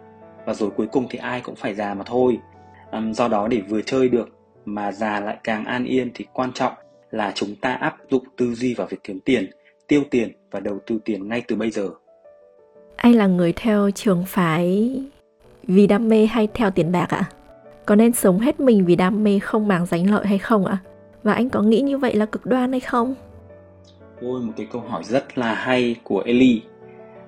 Và 0.47 0.55
rồi 0.55 0.71
cuối 0.71 0.87
cùng 0.93 1.07
thì 1.11 1.19
ai 1.19 1.41
cũng 1.41 1.57
phải 1.57 1.75
già 1.75 1.95
mà 1.95 2.05
thôi. 2.07 2.39
Um, 2.93 3.13
do 3.13 3.29
đó 3.29 3.49
để 3.49 3.61
vừa 3.69 3.81
chơi 3.81 4.09
được 4.09 4.29
mà 4.65 4.93
già 4.93 5.21
lại 5.21 5.37
càng 5.45 5.65
an 5.65 5.85
yên 5.85 6.11
thì 6.15 6.25
quan 6.33 6.53
trọng 6.53 6.73
là 7.11 7.33
chúng 7.35 7.57
ta 7.57 7.73
áp 7.73 7.97
dụng 8.11 8.25
tư 8.37 8.55
duy 8.55 8.75
vào 8.75 8.87
việc 8.87 9.05
kiếm 9.05 9.21
tiền 9.21 9.51
tiêu 9.89 10.03
tiền 10.11 10.33
và 10.51 10.61
đầu 10.61 10.79
tư 10.87 10.99
tiền 11.05 11.29
ngay 11.29 11.43
từ 11.49 11.57
bây 11.57 11.71
giờ. 11.71 11.89
Anh 12.97 13.15
là 13.15 13.27
người 13.27 13.53
theo 13.53 13.91
trường 13.91 14.25
phái 14.27 15.03
vì 15.63 15.87
đam 15.87 16.09
mê 16.09 16.27
hay 16.27 16.49
theo 16.55 16.71
tiền 16.71 16.93
bạc 16.93 17.07
ạ? 17.11 17.25
Có 17.87 17.95
nên 17.95 18.13
sống 18.13 18.39
hết 18.39 18.61
mình 18.61 18.85
vì 18.85 18.97
đam 18.97 19.25
mê 19.25 19.39
không 19.39 19.69
màng 19.69 19.87
danh 19.87 20.11
lợi 20.11 20.27
hay 20.27 20.39
không 20.39 20.67
ạ? 20.67 20.79
Và 21.23 21.33
anh 21.33 21.51
có 21.51 21.63
nghĩ 21.63 21.81
như 21.81 21.99
vậy 21.99 22.15
là 22.15 22.27
cực 22.27 22.47
đoan 22.47 22.71
hay 22.71 22.81
không? 22.81 23.15
Ôi 24.25 24.41
một 24.41 24.53
cái 24.57 24.67
câu 24.73 24.83
hỏi 24.83 25.05
rất 25.05 25.39
là 25.39 25.55
hay 25.55 25.97
của 26.03 26.23
Eli. 26.27 26.63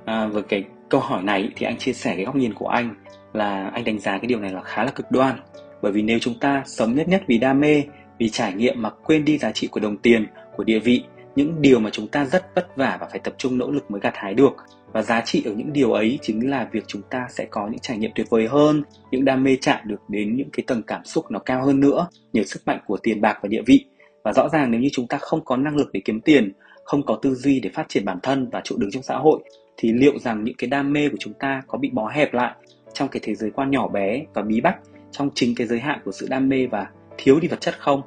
à, 0.04 0.26
với 0.26 0.42
cái 0.42 0.64
câu 0.88 1.00
hỏi 1.00 1.22
này 1.22 1.50
thì 1.56 1.66
anh 1.66 1.78
chia 1.78 1.92
sẻ 1.92 2.16
cái 2.16 2.24
góc 2.24 2.36
nhìn 2.36 2.54
của 2.54 2.68
anh 2.68 2.94
là 3.32 3.68
anh 3.68 3.84
đánh 3.84 3.98
giá 3.98 4.18
cái 4.18 4.26
điều 4.26 4.40
này 4.40 4.52
là 4.52 4.62
khá 4.62 4.84
là 4.84 4.90
cực 4.90 5.10
đoan. 5.10 5.38
Bởi 5.82 5.92
vì 5.92 6.02
nếu 6.02 6.18
chúng 6.18 6.38
ta 6.40 6.62
sống 6.66 6.94
nhất 6.94 7.08
nhất 7.08 7.22
vì 7.26 7.38
đam 7.38 7.60
mê 7.60 7.82
vì 8.18 8.28
trải 8.28 8.54
nghiệm 8.54 8.82
mà 8.82 8.90
quên 8.90 9.24
đi 9.24 9.38
giá 9.38 9.52
trị 9.52 9.66
của 9.66 9.80
đồng 9.80 9.96
tiền 9.96 10.26
của 10.56 10.64
địa 10.64 10.78
vị 10.78 11.04
những 11.36 11.62
điều 11.62 11.80
mà 11.80 11.90
chúng 11.90 12.08
ta 12.08 12.24
rất 12.24 12.54
vất 12.54 12.76
vả 12.76 12.98
và 13.00 13.06
phải 13.10 13.18
tập 13.18 13.34
trung 13.38 13.58
nỗ 13.58 13.70
lực 13.70 13.90
mới 13.90 14.00
gặt 14.00 14.14
hái 14.16 14.34
được. 14.34 14.56
Và 14.92 15.02
giá 15.02 15.20
trị 15.20 15.42
ở 15.44 15.52
những 15.52 15.72
điều 15.72 15.92
ấy 15.92 16.18
chính 16.22 16.50
là 16.50 16.68
việc 16.72 16.84
chúng 16.86 17.02
ta 17.10 17.26
sẽ 17.30 17.44
có 17.50 17.68
những 17.68 17.78
trải 17.78 17.98
nghiệm 17.98 18.10
tuyệt 18.14 18.26
vời 18.30 18.48
hơn 18.48 18.82
những 19.10 19.24
đam 19.24 19.44
mê 19.44 19.56
chạm 19.60 19.80
được 19.84 20.00
đến 20.08 20.36
những 20.36 20.50
cái 20.52 20.64
tầng 20.66 20.82
cảm 20.86 21.04
xúc 21.04 21.30
nó 21.30 21.38
cao 21.38 21.64
hơn 21.64 21.80
nữa 21.80 22.08
nhờ 22.32 22.42
sức 22.44 22.62
mạnh 22.66 22.80
của 22.86 22.96
tiền 22.96 23.20
bạc 23.20 23.38
và 23.42 23.48
địa 23.48 23.62
vị. 23.66 23.84
Và 24.24 24.32
rõ 24.32 24.48
ràng 24.48 24.70
nếu 24.70 24.80
như 24.80 24.88
chúng 24.92 25.06
ta 25.06 25.18
không 25.18 25.44
có 25.44 25.56
năng 25.56 25.76
lực 25.76 25.90
để 25.92 26.00
kiếm 26.04 26.20
tiền 26.20 26.52
không 26.86 27.06
có 27.06 27.18
tư 27.22 27.34
duy 27.34 27.60
để 27.60 27.70
phát 27.74 27.88
triển 27.88 28.04
bản 28.04 28.18
thân 28.22 28.48
và 28.50 28.60
trụ 28.64 28.76
đứng 28.78 28.90
trong 28.90 29.02
xã 29.02 29.16
hội 29.16 29.40
thì 29.76 29.92
liệu 29.92 30.18
rằng 30.18 30.44
những 30.44 30.54
cái 30.58 30.70
đam 30.70 30.92
mê 30.92 31.08
của 31.08 31.16
chúng 31.20 31.32
ta 31.32 31.62
có 31.66 31.78
bị 31.78 31.90
bó 31.92 32.08
hẹp 32.08 32.34
lại 32.34 32.54
trong 32.92 33.08
cái 33.08 33.20
thế 33.24 33.34
giới 33.34 33.50
quan 33.50 33.70
nhỏ 33.70 33.88
bé 33.88 34.24
và 34.34 34.42
bí 34.42 34.60
bách 34.60 34.76
trong 35.10 35.30
chính 35.34 35.54
cái 35.54 35.66
giới 35.66 35.80
hạn 35.80 36.00
của 36.04 36.12
sự 36.12 36.26
đam 36.30 36.48
mê 36.48 36.66
và 36.66 36.86
thiếu 37.18 37.40
đi 37.40 37.48
vật 37.48 37.60
chất 37.60 37.78
không? 37.78 38.02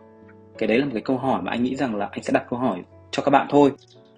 Cái 0.58 0.68
đấy 0.68 0.78
là 0.78 0.86
một 0.86 0.92
cái 0.94 1.02
câu 1.02 1.18
hỏi 1.18 1.42
mà 1.42 1.52
anh 1.52 1.64
nghĩ 1.64 1.76
rằng 1.76 1.96
là 1.96 2.10
anh 2.12 2.24
sẽ 2.24 2.34
đặt 2.34 2.46
câu 2.50 2.60
hỏi 2.60 2.80
cho 3.12 3.24
các 3.24 3.30
bạn 3.30 3.48
thôi. 3.50 3.72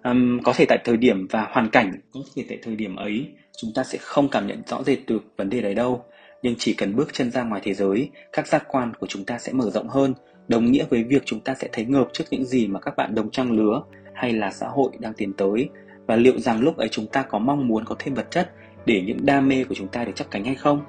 Um, 0.03 0.39
có 0.43 0.53
thể 0.55 0.65
tại 0.65 0.77
thời 0.83 0.97
điểm 0.97 1.27
và 1.29 1.47
hoàn 1.51 1.69
cảnh 1.69 1.91
có 2.13 2.19
thể 2.35 2.45
tại 2.49 2.57
thời 2.63 2.75
điểm 2.75 2.95
ấy 2.95 3.27
chúng 3.57 3.71
ta 3.75 3.83
sẽ 3.83 3.97
không 4.01 4.29
cảm 4.29 4.47
nhận 4.47 4.61
rõ 4.67 4.83
rệt 4.83 4.99
được 5.07 5.23
vấn 5.37 5.49
đề 5.49 5.61
đấy 5.61 5.75
đâu. 5.75 6.03
Nhưng 6.41 6.55
chỉ 6.57 6.73
cần 6.73 6.95
bước 6.95 7.13
chân 7.13 7.31
ra 7.31 7.43
ngoài 7.43 7.61
thế 7.63 7.73
giới 7.73 8.09
các 8.33 8.47
giác 8.47 8.63
quan 8.67 8.93
của 8.99 9.07
chúng 9.07 9.25
ta 9.25 9.37
sẽ 9.37 9.53
mở 9.53 9.69
rộng 9.69 9.87
hơn. 9.87 10.13
Đồng 10.47 10.71
nghĩa 10.71 10.85
với 10.89 11.03
việc 11.03 11.21
chúng 11.25 11.39
ta 11.39 11.55
sẽ 11.55 11.69
thấy 11.71 11.85
ngợp 11.85 12.07
trước 12.13 12.23
những 12.31 12.45
gì 12.45 12.67
mà 12.67 12.79
các 12.79 12.95
bạn 12.97 13.15
đồng 13.15 13.31
trang 13.31 13.51
lứa 13.51 13.81
hay 14.21 14.33
là 14.33 14.51
xã 14.51 14.67
hội 14.67 14.91
đang 14.99 15.13
tiến 15.13 15.33
tới? 15.33 15.69
Và 16.07 16.15
liệu 16.15 16.39
rằng 16.39 16.61
lúc 16.61 16.77
ấy 16.77 16.89
chúng 16.91 17.05
ta 17.07 17.21
có 17.21 17.39
mong 17.39 17.67
muốn 17.67 17.85
có 17.85 17.95
thêm 17.99 18.13
vật 18.13 18.31
chất 18.31 18.51
để 18.85 19.03
những 19.05 19.25
đam 19.25 19.47
mê 19.47 19.63
của 19.63 19.75
chúng 19.75 19.87
ta 19.87 20.05
được 20.05 20.11
chắc 20.15 20.31
cánh 20.31 20.45
hay 20.45 20.55
không? 20.55 20.81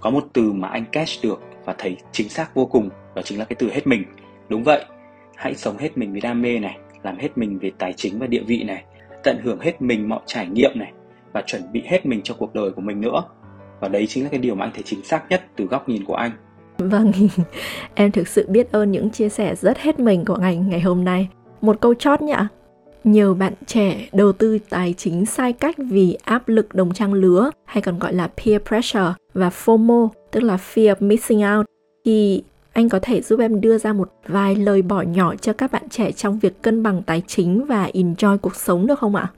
Có 0.00 0.10
một 0.10 0.24
từ 0.32 0.52
mà 0.52 0.68
anh 0.68 0.84
catch 0.92 1.22
được 1.22 1.40
và 1.64 1.74
thấy 1.78 1.96
chính 2.12 2.28
xác 2.28 2.54
vô 2.54 2.66
cùng, 2.66 2.90
đó 3.14 3.22
chính 3.22 3.38
là 3.38 3.44
cái 3.44 3.56
từ 3.58 3.70
hết 3.70 3.86
mình. 3.86 4.04
Đúng 4.48 4.64
vậy, 4.64 4.84
hãy 5.36 5.54
sống 5.54 5.76
hết 5.78 5.98
mình 5.98 6.12
vì 6.12 6.20
đam 6.20 6.42
mê 6.42 6.58
này, 6.58 6.78
làm 7.02 7.18
hết 7.18 7.38
mình 7.38 7.58
về 7.58 7.70
tài 7.78 7.92
chính 7.92 8.18
và 8.18 8.26
địa 8.26 8.42
vị 8.46 8.62
này, 8.62 8.84
tận 9.22 9.38
hưởng 9.42 9.60
hết 9.60 9.82
mình 9.82 10.08
mọi 10.08 10.20
trải 10.26 10.46
nghiệm 10.46 10.70
này, 10.74 10.92
và 11.32 11.42
chuẩn 11.46 11.72
bị 11.72 11.82
hết 11.86 12.06
mình 12.06 12.20
cho 12.24 12.34
cuộc 12.38 12.54
đời 12.54 12.70
của 12.70 12.80
mình 12.80 13.00
nữa. 13.00 13.22
Và 13.80 13.88
đấy 13.88 14.06
chính 14.06 14.24
là 14.24 14.30
cái 14.30 14.40
điều 14.40 14.54
mà 14.54 14.64
anh 14.64 14.72
thấy 14.74 14.82
chính 14.82 15.04
xác 15.04 15.22
nhất 15.28 15.42
từ 15.56 15.64
góc 15.64 15.88
nhìn 15.88 16.04
của 16.04 16.14
anh. 16.14 16.30
Vâng 16.78 17.12
em 17.94 18.12
thực 18.12 18.28
sự 18.28 18.46
biết 18.48 18.72
ơn 18.72 18.90
những 18.90 19.10
chia 19.10 19.28
sẻ 19.28 19.54
rất 19.54 19.78
hết 19.78 19.98
mình 19.98 20.24
của 20.24 20.38
anh 20.42 20.68
ngày 20.68 20.80
hôm 20.80 21.04
nay. 21.04 21.28
Một 21.60 21.80
câu 21.80 21.94
chót 21.94 22.22
nhỉ 22.22 22.34
nhiều 23.04 23.34
bạn 23.34 23.52
trẻ 23.66 24.08
đầu 24.12 24.32
tư 24.32 24.58
tài 24.68 24.94
chính 24.96 25.26
sai 25.26 25.52
cách 25.52 25.74
vì 25.78 26.16
áp 26.24 26.48
lực 26.48 26.74
đồng 26.74 26.94
trang 26.94 27.14
lứa 27.14 27.50
hay 27.64 27.82
còn 27.82 27.98
gọi 27.98 28.14
là 28.14 28.28
peer 28.28 28.62
pressure 28.62 29.12
và 29.34 29.48
FOMO, 29.48 30.08
tức 30.30 30.42
là 30.42 30.56
fear 30.56 30.94
of 30.94 31.06
missing 31.06 31.42
out. 31.56 31.66
Thì 32.04 32.42
anh 32.72 32.88
có 32.88 32.98
thể 33.02 33.22
giúp 33.22 33.40
em 33.40 33.60
đưa 33.60 33.78
ra 33.78 33.92
một 33.92 34.12
vài 34.26 34.56
lời 34.56 34.82
bỏ 34.82 35.02
nhỏ 35.02 35.34
cho 35.36 35.52
các 35.52 35.72
bạn 35.72 35.88
trẻ 35.88 36.12
trong 36.12 36.38
việc 36.38 36.62
cân 36.62 36.82
bằng 36.82 37.02
tài 37.02 37.22
chính 37.26 37.64
và 37.66 37.90
enjoy 37.94 38.38
cuộc 38.38 38.56
sống 38.56 38.86
được 38.86 38.98
không 38.98 39.14
ạ? 39.14 39.30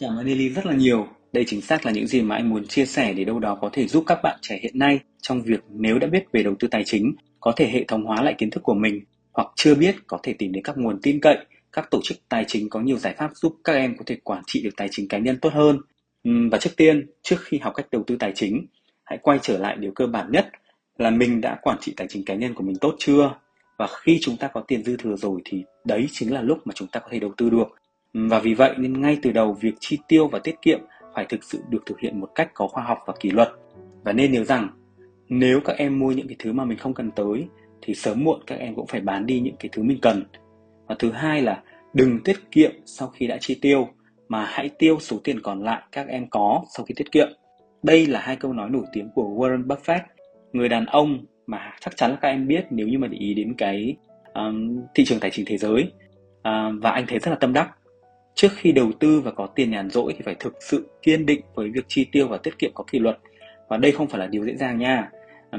Cảm 0.00 0.16
ơn 0.16 0.26
Lily 0.26 0.48
rất 0.48 0.66
là 0.66 0.74
nhiều. 0.74 1.06
Đây 1.32 1.44
chính 1.46 1.60
xác 1.60 1.86
là 1.86 1.92
những 1.92 2.06
gì 2.06 2.22
mà 2.22 2.36
anh 2.36 2.50
muốn 2.50 2.66
chia 2.66 2.86
sẻ 2.86 3.12
để 3.12 3.24
đâu 3.24 3.38
đó 3.38 3.58
có 3.60 3.70
thể 3.72 3.86
giúp 3.86 4.04
các 4.06 4.18
bạn 4.22 4.38
trẻ 4.40 4.58
hiện 4.62 4.78
nay 4.78 5.00
trong 5.22 5.42
việc 5.42 5.60
nếu 5.70 5.98
đã 5.98 6.06
biết 6.06 6.24
về 6.32 6.42
đầu 6.42 6.54
tư 6.58 6.68
tài 6.68 6.82
chính, 6.84 7.12
có 7.40 7.52
thể 7.56 7.68
hệ 7.68 7.84
thống 7.84 8.04
hóa 8.04 8.22
lại 8.22 8.34
kiến 8.38 8.50
thức 8.50 8.62
của 8.62 8.74
mình 8.74 9.00
hoặc 9.32 9.48
chưa 9.56 9.74
biết 9.74 9.94
có 10.06 10.18
thể 10.22 10.32
tìm 10.32 10.52
đến 10.52 10.64
các 10.64 10.78
nguồn 10.78 10.98
tin 11.02 11.20
cậy 11.20 11.38
các 11.72 11.90
tổ 11.90 12.00
chức 12.02 12.18
tài 12.28 12.44
chính 12.48 12.68
có 12.70 12.80
nhiều 12.80 12.98
giải 12.98 13.14
pháp 13.18 13.30
giúp 13.34 13.56
các 13.64 13.72
em 13.72 13.96
có 13.96 14.02
thể 14.06 14.16
quản 14.24 14.42
trị 14.46 14.62
được 14.62 14.76
tài 14.76 14.88
chính 14.90 15.08
cá 15.08 15.18
nhân 15.18 15.38
tốt 15.38 15.52
hơn. 15.52 15.78
Ừ, 16.24 16.30
và 16.52 16.58
trước 16.58 16.70
tiên, 16.76 17.10
trước 17.22 17.36
khi 17.40 17.58
học 17.58 17.72
cách 17.76 17.86
đầu 17.92 18.02
tư 18.06 18.16
tài 18.18 18.32
chính, 18.34 18.66
hãy 19.04 19.18
quay 19.22 19.38
trở 19.42 19.58
lại 19.58 19.76
điều 19.76 19.92
cơ 19.92 20.06
bản 20.06 20.30
nhất 20.32 20.50
là 20.98 21.10
mình 21.10 21.40
đã 21.40 21.58
quản 21.62 21.78
trị 21.80 21.94
tài 21.96 22.06
chính 22.10 22.24
cá 22.24 22.34
nhân 22.34 22.54
của 22.54 22.64
mình 22.64 22.76
tốt 22.76 22.96
chưa? 22.98 23.34
và 23.82 23.88
khi 24.02 24.18
chúng 24.20 24.36
ta 24.36 24.48
có 24.48 24.60
tiền 24.60 24.84
dư 24.84 24.96
thừa 24.96 25.16
rồi 25.16 25.40
thì 25.44 25.64
đấy 25.84 26.06
chính 26.12 26.32
là 26.32 26.42
lúc 26.42 26.58
mà 26.64 26.72
chúng 26.74 26.88
ta 26.88 27.00
có 27.00 27.08
thể 27.10 27.18
đầu 27.18 27.32
tư 27.36 27.50
được 27.50 27.68
ừ, 28.14 28.20
và 28.30 28.38
vì 28.38 28.54
vậy 28.54 28.74
nên 28.78 29.00
ngay 29.00 29.18
từ 29.22 29.32
đầu 29.32 29.52
việc 29.60 29.74
chi 29.80 29.98
tiêu 30.08 30.28
và 30.28 30.38
tiết 30.38 30.54
kiệm 30.62 30.80
phải 31.14 31.26
thực 31.28 31.44
sự 31.44 31.58
được 31.68 31.86
thực 31.86 32.00
hiện 32.00 32.20
một 32.20 32.28
cách 32.34 32.50
có 32.54 32.66
khoa 32.66 32.84
học 32.84 32.98
và 33.06 33.14
kỷ 33.20 33.30
luật 33.30 33.48
và 34.04 34.12
nên 34.12 34.32
nhớ 34.32 34.44
rằng 34.44 34.68
nếu 35.28 35.60
các 35.64 35.76
em 35.76 35.98
mua 35.98 36.12
những 36.12 36.28
cái 36.28 36.36
thứ 36.38 36.52
mà 36.52 36.64
mình 36.64 36.78
không 36.78 36.94
cần 36.94 37.10
tới 37.10 37.46
thì 37.82 37.94
sớm 37.94 38.24
muộn 38.24 38.40
các 38.46 38.58
em 38.58 38.74
cũng 38.74 38.86
phải 38.86 39.00
bán 39.00 39.26
đi 39.26 39.40
những 39.40 39.56
cái 39.58 39.68
thứ 39.72 39.82
mình 39.82 39.98
cần 40.02 40.24
và 40.86 40.96
thứ 40.98 41.10
hai 41.10 41.42
là 41.42 41.62
đừng 41.94 42.20
tiết 42.24 42.36
kiệm 42.50 42.70
sau 42.84 43.08
khi 43.08 43.26
đã 43.26 43.36
chi 43.40 43.58
tiêu 43.62 43.88
mà 44.28 44.44
hãy 44.44 44.70
tiêu 44.78 44.98
số 45.00 45.16
tiền 45.24 45.40
còn 45.40 45.62
lại 45.62 45.82
các 45.92 46.08
em 46.08 46.26
có 46.30 46.62
sau 46.76 46.86
khi 46.86 46.94
tiết 46.96 47.12
kiệm. 47.12 47.28
Đây 47.82 48.06
là 48.06 48.20
hai 48.20 48.36
câu 48.36 48.52
nói 48.52 48.70
nổi 48.70 48.84
tiếng 48.92 49.10
của 49.14 49.22
Warren 49.22 49.66
Buffett. 49.66 50.00
Người 50.52 50.68
đàn 50.68 50.86
ông 50.86 51.24
mà 51.46 51.72
chắc 51.80 51.96
chắn 51.96 52.10
là 52.10 52.16
các 52.20 52.28
em 52.28 52.46
biết 52.46 52.64
nếu 52.70 52.88
như 52.88 52.98
mà 52.98 53.08
để 53.08 53.18
ý 53.18 53.34
đến 53.34 53.54
cái 53.58 53.96
um, 54.34 54.80
thị 54.94 55.04
trường 55.04 55.20
tài 55.20 55.30
chính 55.30 55.44
thế 55.48 55.56
giới. 55.56 55.92
Uh, 56.38 56.82
và 56.82 56.90
anh 56.90 57.04
thấy 57.06 57.18
rất 57.18 57.30
là 57.30 57.36
tâm 57.36 57.52
đắc. 57.52 57.70
Trước 58.34 58.48
khi 58.56 58.72
đầu 58.72 58.92
tư 59.00 59.20
và 59.20 59.30
có 59.30 59.46
tiền 59.46 59.70
nhàn 59.70 59.90
rỗi 59.90 60.14
thì 60.16 60.22
phải 60.24 60.34
thực 60.40 60.54
sự 60.60 60.90
kiên 61.02 61.26
định 61.26 61.40
với 61.54 61.70
việc 61.70 61.84
chi 61.88 62.06
tiêu 62.12 62.28
và 62.28 62.36
tiết 62.36 62.58
kiệm 62.58 62.70
có 62.74 62.84
kỷ 62.92 62.98
luật. 62.98 63.18
Và 63.68 63.76
đây 63.76 63.92
không 63.92 64.06
phải 64.06 64.20
là 64.20 64.26
điều 64.26 64.44
dễ 64.44 64.56
dàng 64.56 64.78
nha 64.78 65.10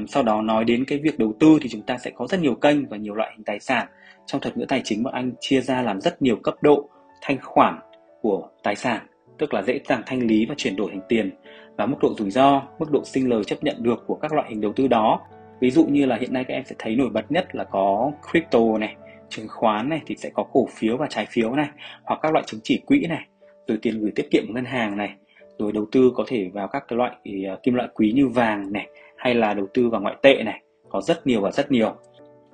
sau 0.08 0.22
đó 0.22 0.42
nói 0.42 0.64
đến 0.64 0.84
cái 0.84 0.98
việc 0.98 1.18
đầu 1.18 1.32
tư 1.40 1.58
thì 1.62 1.68
chúng 1.68 1.82
ta 1.82 1.98
sẽ 1.98 2.10
có 2.10 2.26
rất 2.26 2.40
nhiều 2.40 2.54
kênh 2.54 2.88
và 2.88 2.96
nhiều 2.96 3.14
loại 3.14 3.32
hình 3.36 3.44
tài 3.44 3.60
sản. 3.60 3.86
Trong 4.26 4.40
thuật 4.40 4.56
ngữ 4.56 4.64
tài 4.68 4.80
chính, 4.84 5.02
bọn 5.02 5.14
anh 5.14 5.32
chia 5.40 5.60
ra 5.60 5.82
làm 5.82 6.00
rất 6.00 6.22
nhiều 6.22 6.36
cấp 6.36 6.54
độ 6.60 6.88
thanh 7.22 7.38
khoản 7.42 7.78
của 8.22 8.48
tài 8.62 8.76
sản, 8.76 9.06
tức 9.38 9.54
là 9.54 9.62
dễ 9.62 9.80
dàng 9.88 10.02
thanh 10.06 10.26
lý 10.26 10.46
và 10.46 10.54
chuyển 10.58 10.76
đổi 10.76 10.90
thành 10.90 11.00
tiền 11.08 11.30
và 11.76 11.86
mức 11.86 11.96
độ 12.02 12.14
rủi 12.18 12.30
ro, 12.30 12.62
mức 12.78 12.90
độ 12.90 13.04
sinh 13.04 13.30
lời 13.30 13.44
chấp 13.44 13.64
nhận 13.64 13.76
được 13.82 14.04
của 14.06 14.14
các 14.14 14.32
loại 14.32 14.50
hình 14.50 14.60
đầu 14.60 14.72
tư 14.72 14.88
đó. 14.88 15.20
Ví 15.60 15.70
dụ 15.70 15.84
như 15.84 16.06
là 16.06 16.16
hiện 16.16 16.32
nay 16.32 16.44
các 16.44 16.54
em 16.54 16.64
sẽ 16.64 16.74
thấy 16.78 16.96
nổi 16.96 17.10
bật 17.10 17.32
nhất 17.32 17.48
là 17.52 17.64
có 17.64 18.12
crypto 18.30 18.78
này, 18.78 18.96
chứng 19.28 19.48
khoán 19.48 19.88
này 19.88 20.00
thì 20.06 20.16
sẽ 20.16 20.30
có 20.34 20.44
cổ 20.52 20.66
phiếu 20.76 20.96
và 20.96 21.06
trái 21.10 21.26
phiếu 21.30 21.54
này, 21.54 21.68
hoặc 22.02 22.20
các 22.22 22.32
loại 22.32 22.44
chứng 22.46 22.60
chỉ 22.64 22.82
quỹ 22.86 23.06
này, 23.08 23.26
rồi 23.68 23.78
tiền 23.82 24.00
gửi 24.00 24.12
tiết 24.14 24.30
kiệm 24.30 24.44
ngân 24.48 24.64
hàng 24.64 24.96
này 24.96 25.14
rồi 25.58 25.72
đầu 25.72 25.86
tư 25.92 26.12
có 26.14 26.24
thể 26.26 26.50
vào 26.52 26.68
các 26.68 26.84
cái 26.88 26.96
loại 26.96 27.16
à, 27.48 27.56
kim 27.62 27.74
loại 27.74 27.88
quý 27.94 28.12
như 28.12 28.28
vàng 28.28 28.72
này, 28.72 28.88
hay 29.16 29.34
là 29.34 29.54
đầu 29.54 29.66
tư 29.74 29.88
vào 29.88 30.00
ngoại 30.00 30.16
tệ 30.22 30.42
này, 30.42 30.62
có 30.88 31.00
rất 31.00 31.26
nhiều 31.26 31.40
và 31.40 31.50
rất 31.50 31.70
nhiều. 31.70 31.94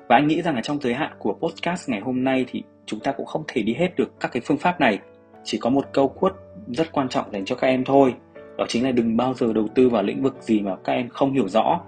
Và 0.08 0.16
anh 0.16 0.26
nghĩ 0.26 0.42
rằng 0.42 0.54
là 0.54 0.60
trong 0.60 0.80
giới 0.80 0.94
hạn 0.94 1.12
của 1.18 1.32
podcast 1.32 1.88
ngày 1.88 2.00
hôm 2.00 2.24
nay 2.24 2.44
thì 2.48 2.62
chúng 2.86 3.00
ta 3.00 3.12
cũng 3.12 3.26
không 3.26 3.44
thể 3.48 3.62
đi 3.62 3.74
hết 3.74 3.96
được 3.96 4.20
các 4.20 4.32
cái 4.32 4.42
phương 4.44 4.58
pháp 4.58 4.80
này. 4.80 4.98
Chỉ 5.44 5.58
có 5.58 5.70
một 5.70 5.84
câu 5.92 6.08
quất 6.08 6.32
rất 6.66 6.92
quan 6.92 7.08
trọng 7.08 7.32
dành 7.32 7.44
cho 7.44 7.56
các 7.56 7.68
em 7.68 7.84
thôi, 7.84 8.14
đó 8.58 8.64
chính 8.68 8.84
là 8.84 8.90
đừng 8.90 9.16
bao 9.16 9.34
giờ 9.34 9.52
đầu 9.52 9.68
tư 9.74 9.88
vào 9.88 10.02
lĩnh 10.02 10.22
vực 10.22 10.36
gì 10.40 10.60
mà 10.60 10.76
các 10.84 10.92
em 10.92 11.08
không 11.08 11.32
hiểu 11.32 11.48
rõ. 11.48 11.80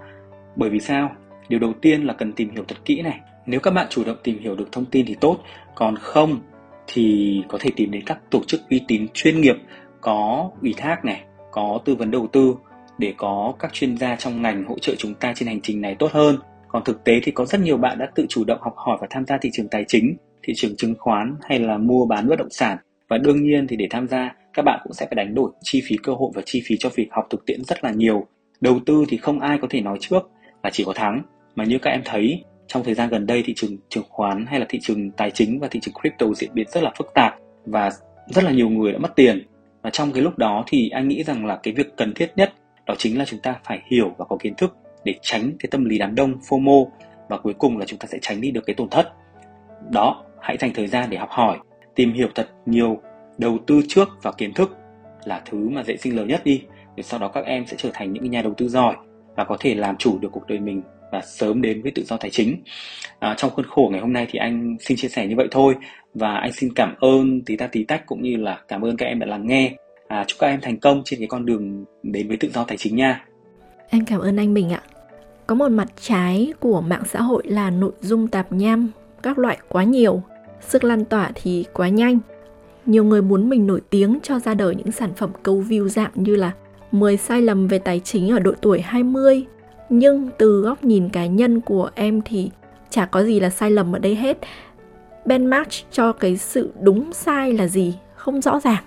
Bởi 0.57 0.71
vì 0.71 0.81
sao? 0.81 1.11
Điều 1.49 1.59
đầu 1.59 1.73
tiên 1.83 2.03
là 2.03 2.15
cần 2.15 2.33
tìm 2.33 2.51
hiểu 2.51 2.65
thật 2.69 2.77
kỹ 2.85 3.03
này. 3.03 3.21
Nếu 3.47 3.61
các 3.61 3.71
bạn 3.71 3.87
chủ 3.91 4.05
động 4.05 4.17
tìm 4.23 4.39
hiểu 4.39 4.55
được 4.55 4.73
thông 4.73 4.85
tin 4.85 5.07
thì 5.07 5.17
tốt, 5.21 5.39
còn 5.75 5.97
không 5.97 6.41
thì 6.87 7.43
có 7.49 7.59
thể 7.61 7.71
tìm 7.77 7.91
đến 7.91 8.03
các 8.07 8.19
tổ 8.31 8.41
chức 8.47 8.61
uy 8.71 8.81
tín 8.89 9.07
chuyên 9.15 9.41
nghiệp 9.41 9.57
có 10.03 10.51
ủy 10.63 10.75
thác 10.77 11.05
này, 11.05 11.25
có 11.51 11.81
tư 11.85 11.95
vấn 11.95 12.11
đầu 12.11 12.27
tư 12.33 12.55
để 12.99 13.15
có 13.17 13.55
các 13.59 13.73
chuyên 13.73 13.97
gia 13.97 14.17
trong 14.17 14.43
ngành 14.43 14.65
hỗ 14.65 14.79
trợ 14.79 14.95
chúng 14.99 15.15
ta 15.15 15.33
trên 15.37 15.49
hành 15.49 15.61
trình 15.61 15.81
này 15.81 15.97
tốt 15.99 16.13
hơn. 16.13 16.37
Còn 16.69 16.85
thực 16.85 17.05
tế 17.05 17.21
thì 17.23 17.33
có 17.33 17.45
rất 17.45 17.61
nhiều 17.61 17.77
bạn 17.77 17.99
đã 17.99 18.09
tự 18.15 18.27
chủ 18.29 18.45
động 18.45 18.59
học 18.61 18.75
hỏi 18.77 18.99
và 19.01 19.07
tham 19.11 19.25
gia 19.25 19.39
thị 19.39 19.51
trường 19.53 19.69
tài 19.69 19.85
chính, 19.89 20.17
thị 20.43 20.53
trường 20.57 20.77
chứng 20.77 20.95
khoán 20.99 21.37
hay 21.43 21.59
là 21.59 21.79
mua 21.79 22.07
bán 22.07 22.29
bất 22.29 22.39
động 22.39 22.51
sản. 22.51 22.79
Và 23.09 23.19
đương 23.19 23.43
nhiên 23.43 23.67
thì 23.67 23.77
để 23.77 23.87
tham 23.91 24.09
gia, 24.09 24.35
các 24.55 24.63
bạn 24.63 24.81
cũng 24.85 24.93
sẽ 24.93 25.07
phải 25.07 25.15
đánh 25.15 25.35
đổi 25.35 25.51
chi 25.63 25.83
phí 25.87 25.97
cơ 26.03 26.13
hội 26.13 26.31
và 26.35 26.43
chi 26.47 26.63
phí 26.67 26.77
cho 26.79 26.89
việc 26.95 27.09
học 27.11 27.27
thực 27.31 27.47
tiễn 27.47 27.65
rất 27.65 27.85
là 27.85 27.91
nhiều. 27.91 28.27
Đầu 28.61 28.81
tư 28.87 29.05
thì 29.09 29.17
không 29.17 29.41
ai 29.41 29.59
có 29.63 29.67
thể 29.71 29.81
nói 29.81 29.99
trước 30.01 30.31
là 30.63 30.71
chỉ 30.71 30.85
có 30.85 30.93
thắng. 30.93 31.23
Mà 31.55 31.65
như 31.65 31.79
các 31.79 31.91
em 31.91 32.03
thấy, 32.05 32.45
trong 32.67 32.85
thời 32.85 32.95
gian 32.95 33.09
gần 33.09 33.27
đây 33.27 33.43
thị 33.47 33.53
trường 33.57 33.77
chứng 33.89 34.05
khoán 34.09 34.47
hay 34.47 34.61
là 34.61 34.67
thị 34.69 34.79
trường 34.83 35.11
tài 35.11 35.31
chính 35.31 35.61
và 35.61 35.69
thị 35.71 35.81
trường 35.81 35.95
crypto 36.01 36.27
diễn 36.37 36.51
biến 36.55 36.67
rất 36.69 36.83
là 36.83 36.93
phức 36.99 37.07
tạp 37.15 37.35
và 37.67 37.91
rất 38.27 38.45
là 38.45 38.51
nhiều 38.51 38.69
người 38.69 38.93
đã 38.93 38.99
mất 38.99 39.17
tiền 39.17 39.47
và 39.83 39.91
trong 39.91 40.13
cái 40.13 40.23
lúc 40.23 40.39
đó 40.39 40.65
thì 40.67 40.91
anh 40.91 41.09
nghĩ 41.09 41.23
rằng 41.25 41.47
là 41.47 41.59
cái 41.63 41.75
việc 41.75 41.97
cần 41.97 42.15
thiết 42.15 42.33
nhất 42.37 42.53
đó 42.87 42.95
chính 42.99 43.19
là 43.19 43.25
chúng 43.25 43.41
ta 43.41 43.55
phải 43.65 43.83
hiểu 43.91 44.15
và 44.19 44.25
có 44.25 44.37
kiến 44.41 44.55
thức 44.55 44.77
để 45.05 45.15
tránh 45.23 45.51
cái 45.59 45.69
tâm 45.71 45.85
lý 45.85 45.99
đám 45.99 46.15
đông, 46.15 46.35
FOMO 46.49 46.87
và 47.29 47.39
cuối 47.39 47.55
cùng 47.59 47.79
là 47.79 47.87
chúng 47.87 47.99
ta 47.99 48.07
sẽ 48.07 48.19
tránh 48.23 48.41
đi 48.41 48.51
được 48.51 48.67
cái 48.67 48.75
tổn 48.75 48.89
thất. 48.89 49.13
Đó, 49.91 50.25
hãy 50.41 50.57
dành 50.57 50.73
thời 50.75 50.87
gian 50.87 51.11
để 51.11 51.17
học 51.19 51.31
hỏi, 51.31 51.59
tìm 51.95 52.13
hiểu 52.13 52.29
thật 52.35 52.49
nhiều, 52.67 53.01
đầu 53.39 53.59
tư 53.67 53.81
trước 53.89 54.09
và 54.23 54.33
kiến 54.33 54.55
thức 54.55 54.77
là 55.25 55.43
thứ 55.45 55.69
mà 55.69 55.83
dễ 55.83 55.97
sinh 55.97 56.17
lời 56.17 56.27
nhất 56.27 56.41
đi, 56.45 56.63
để 56.97 57.03
sau 57.03 57.21
đó 57.21 57.29
các 57.29 57.45
em 57.45 57.67
sẽ 57.67 57.77
trở 57.79 57.91
thành 57.93 58.13
những 58.13 58.31
nhà 58.31 58.43
đầu 58.43 58.55
tư 58.57 58.69
giỏi 58.69 58.97
và 59.37 59.45
có 59.45 59.57
thể 59.61 59.75
làm 59.75 59.97
chủ 59.97 60.19
được 60.19 60.29
cuộc 60.33 60.47
đời 60.47 60.59
mình 60.59 60.83
và 61.13 61.21
sớm 61.21 61.63
đến 61.63 61.83
với 61.83 61.93
tự 61.95 62.05
do 62.05 62.17
tài 62.17 62.31
chính. 62.31 62.57
À, 63.19 63.35
trong 63.39 63.51
khuôn 63.51 63.67
khổ 63.67 63.89
ngày 63.93 64.01
hôm 64.01 64.13
nay 64.13 64.27
thì 64.31 64.39
anh 64.39 64.77
xin 64.81 64.97
chia 64.97 65.09
sẻ 65.09 65.27
như 65.27 65.37
vậy 65.37 65.49
thôi. 65.51 65.75
Và 66.15 66.35
anh 66.35 66.53
xin 66.53 66.75
cảm 66.75 66.95
ơn 67.01 67.43
tí 67.43 67.57
ta 67.57 67.67
tí 67.67 67.85
tách 67.85 68.07
cũng 68.07 68.23
như 68.23 68.37
là 68.37 68.61
cảm 68.69 68.85
ơn 68.85 68.97
các 68.97 69.07
em 69.07 69.19
đã 69.19 69.27
lắng 69.27 69.47
nghe. 69.47 69.73
À, 70.09 70.25
chúc 70.27 70.39
các 70.39 70.47
em 70.47 70.61
thành 70.61 70.77
công 70.77 71.03
trên 71.05 71.19
cái 71.19 71.29
con 71.29 71.47
đường 71.47 71.85
đến 72.03 72.29
với 72.29 72.37
tự 72.37 72.51
do 72.55 72.65
tài 72.65 72.77
chính 72.77 72.97
nha. 72.97 73.25
Em 73.89 74.05
cảm 74.05 74.21
ơn 74.21 74.37
anh 74.37 74.55
Bình 74.55 74.71
ạ. 74.71 74.83
Có 75.47 75.55
một 75.55 75.69
mặt 75.69 75.89
trái 76.01 76.53
của 76.61 76.81
mạng 76.81 77.03
xã 77.07 77.23
hội 77.23 77.43
là 77.47 77.71
nội 77.71 77.93
dung 78.01 78.29
tạp 78.29 78.53
nham 78.53 78.91
các 79.23 79.39
loại 79.39 79.59
quá 79.69 79.85
nhiều 79.85 80.23
sức 80.61 80.85
lan 80.85 81.05
tỏa 81.05 81.31
thì 81.35 81.65
quá 81.73 81.89
nhanh. 81.89 82.19
Nhiều 82.87 83.05
người 83.05 83.23
muốn 83.23 83.49
mình 83.49 83.67
nổi 83.67 83.81
tiếng 83.91 84.19
cho 84.23 84.39
ra 84.39 84.55
đời 84.55 84.75
những 84.75 84.93
sản 84.93 85.11
phẩm 85.17 85.31
câu 85.43 85.65
view 85.69 85.89
dạng 85.89 86.11
như 86.15 86.37
là 86.37 86.53
10 86.93 87.17
sai 87.17 87.43
lầm 87.43 87.69
về 87.69 87.79
tài 87.79 88.01
chính 88.01 88.31
ở 88.31 88.39
độ 88.39 88.53
tuổi 88.61 88.81
20 88.81 89.45
nhưng 89.89 90.29
từ 90.39 90.61
góc 90.61 90.85
nhìn 90.85 91.09
cá 91.09 91.27
nhân 91.27 91.61
của 91.61 91.91
em 91.95 92.21
thì 92.25 92.51
chả 92.91 93.07
có 93.07 93.23
gì 93.23 93.41
là 93.41 93.51
sai 93.51 93.71
lầm 93.71 93.93
ở 93.93 93.99
đây 93.99 94.15
hết 94.15 94.39
benchmark 95.25 95.71
cho 95.91 96.13
cái 96.13 96.37
sự 96.37 96.73
đúng 96.81 97.13
sai 97.13 97.53
là 97.53 97.69
gì 97.69 97.95
không 98.15 98.41
rõ 98.41 98.61
ràng 98.61 98.85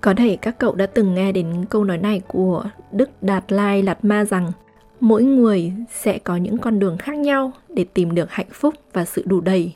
có 0.00 0.14
thể 0.14 0.36
các 0.36 0.58
cậu 0.58 0.74
đã 0.74 0.86
từng 0.86 1.14
nghe 1.14 1.32
đến 1.32 1.64
câu 1.70 1.84
nói 1.84 1.98
này 1.98 2.20
của 2.28 2.64
Đức 2.92 3.10
Đạt 3.22 3.52
Lai 3.52 3.82
Lạt 3.82 4.04
Ma 4.04 4.24
rằng 4.24 4.52
mỗi 5.00 5.22
người 5.22 5.72
sẽ 5.90 6.18
có 6.18 6.36
những 6.36 6.58
con 6.58 6.78
đường 6.78 6.96
khác 6.96 7.18
nhau 7.18 7.52
để 7.68 7.84
tìm 7.94 8.14
được 8.14 8.30
hạnh 8.30 8.50
phúc 8.52 8.74
và 8.92 9.04
sự 9.04 9.22
đủ 9.26 9.40
đầy. 9.40 9.74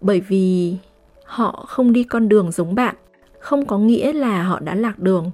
Bởi 0.00 0.20
vì 0.20 0.76
họ 1.24 1.64
không 1.68 1.92
đi 1.92 2.04
con 2.04 2.28
đường 2.28 2.52
giống 2.52 2.74
bạn, 2.74 2.94
không 3.38 3.66
có 3.66 3.78
nghĩa 3.78 4.12
là 4.12 4.42
họ 4.42 4.60
đã 4.60 4.74
lạc 4.74 4.98
đường. 4.98 5.30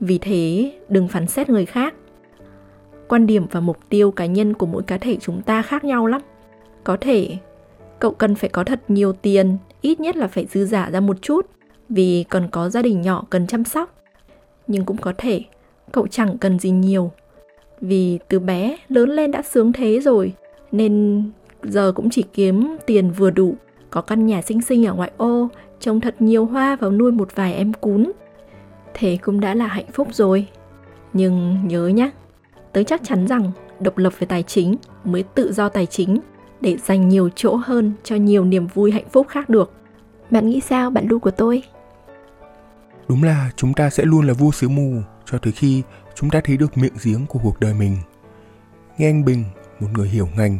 Vì 0.00 0.18
thế, 0.18 0.72
đừng 0.88 1.08
phán 1.08 1.26
xét 1.26 1.50
người 1.50 1.66
khác. 1.66 1.94
Quan 3.08 3.26
điểm 3.26 3.46
và 3.50 3.60
mục 3.60 3.78
tiêu 3.88 4.10
cá 4.10 4.26
nhân 4.26 4.54
của 4.54 4.66
mỗi 4.66 4.82
cá 4.82 4.98
thể 4.98 5.16
chúng 5.20 5.42
ta 5.42 5.62
khác 5.62 5.84
nhau 5.84 6.06
lắm. 6.06 6.20
Có 6.84 6.96
thể 7.00 7.36
cậu 7.98 8.10
cần 8.10 8.34
phải 8.34 8.50
có 8.50 8.64
thật 8.64 8.80
nhiều 8.88 9.12
tiền, 9.12 9.56
ít 9.80 10.00
nhất 10.00 10.16
là 10.16 10.26
phải 10.26 10.46
dư 10.46 10.64
giả 10.64 10.90
ra 10.90 11.00
một 11.00 11.22
chút 11.22 11.46
vì 11.88 12.24
còn 12.28 12.48
có 12.50 12.68
gia 12.68 12.82
đình 12.82 13.02
nhỏ 13.02 13.24
cần 13.30 13.46
chăm 13.46 13.64
sóc. 13.64 13.94
Nhưng 14.66 14.84
cũng 14.84 14.96
có 14.96 15.12
thể 15.18 15.44
cậu 15.92 16.06
chẳng 16.06 16.38
cần 16.38 16.58
gì 16.58 16.70
nhiều 16.70 17.10
vì 17.80 18.18
từ 18.28 18.38
bé 18.38 18.76
lớn 18.88 19.10
lên 19.10 19.30
đã 19.30 19.42
sướng 19.42 19.72
thế 19.72 20.00
rồi 20.00 20.32
nên 20.72 21.22
giờ 21.62 21.92
cũng 21.94 22.10
chỉ 22.10 22.24
kiếm 22.32 22.76
tiền 22.86 23.10
vừa 23.10 23.30
đủ 23.30 23.54
có 23.90 24.00
căn 24.00 24.26
nhà 24.26 24.42
xinh 24.42 24.62
xinh 24.62 24.86
ở 24.86 24.94
ngoại 24.94 25.10
ô 25.16 25.48
trồng 25.80 26.00
thật 26.00 26.14
nhiều 26.18 26.44
hoa 26.44 26.76
và 26.80 26.88
nuôi 26.88 27.12
một 27.12 27.28
vài 27.34 27.54
em 27.54 27.72
cún 27.72 28.12
thế 28.94 29.18
cũng 29.22 29.40
đã 29.40 29.54
là 29.54 29.66
hạnh 29.66 29.92
phúc 29.92 30.08
rồi 30.12 30.46
nhưng 31.12 31.56
nhớ 31.68 31.88
nhé 31.88 32.10
tớ 32.78 32.82
chắc 32.82 33.00
chắn 33.04 33.26
rằng 33.26 33.50
độc 33.80 33.98
lập 33.98 34.12
về 34.18 34.26
tài 34.26 34.42
chính 34.42 34.76
mới 35.04 35.22
tự 35.22 35.52
do 35.52 35.68
tài 35.68 35.86
chính 35.86 36.18
để 36.60 36.76
dành 36.76 37.08
nhiều 37.08 37.28
chỗ 37.34 37.56
hơn 37.56 37.92
cho 38.04 38.16
nhiều 38.16 38.44
niềm 38.44 38.66
vui 38.66 38.90
hạnh 38.90 39.08
phúc 39.12 39.26
khác 39.28 39.48
được 39.48 39.72
bạn 40.30 40.48
nghĩ 40.48 40.60
sao 40.60 40.90
bạn 40.90 41.06
lu 41.08 41.18
của 41.18 41.30
tôi 41.30 41.62
đúng 43.08 43.22
là 43.22 43.50
chúng 43.56 43.74
ta 43.74 43.90
sẽ 43.90 44.04
luôn 44.04 44.26
là 44.26 44.34
vua 44.34 44.50
sứ 44.50 44.68
mù 44.68 44.92
cho 45.24 45.38
tới 45.38 45.52
khi 45.52 45.82
chúng 46.14 46.30
ta 46.30 46.40
thấy 46.44 46.56
được 46.56 46.78
miệng 46.78 46.92
giếng 47.04 47.26
của 47.26 47.38
cuộc 47.42 47.60
đời 47.60 47.74
mình. 47.74 47.96
Nghe 48.98 49.08
anh 49.08 49.24
Bình, 49.24 49.44
một 49.80 49.88
người 49.92 50.08
hiểu 50.08 50.28
ngành, 50.36 50.58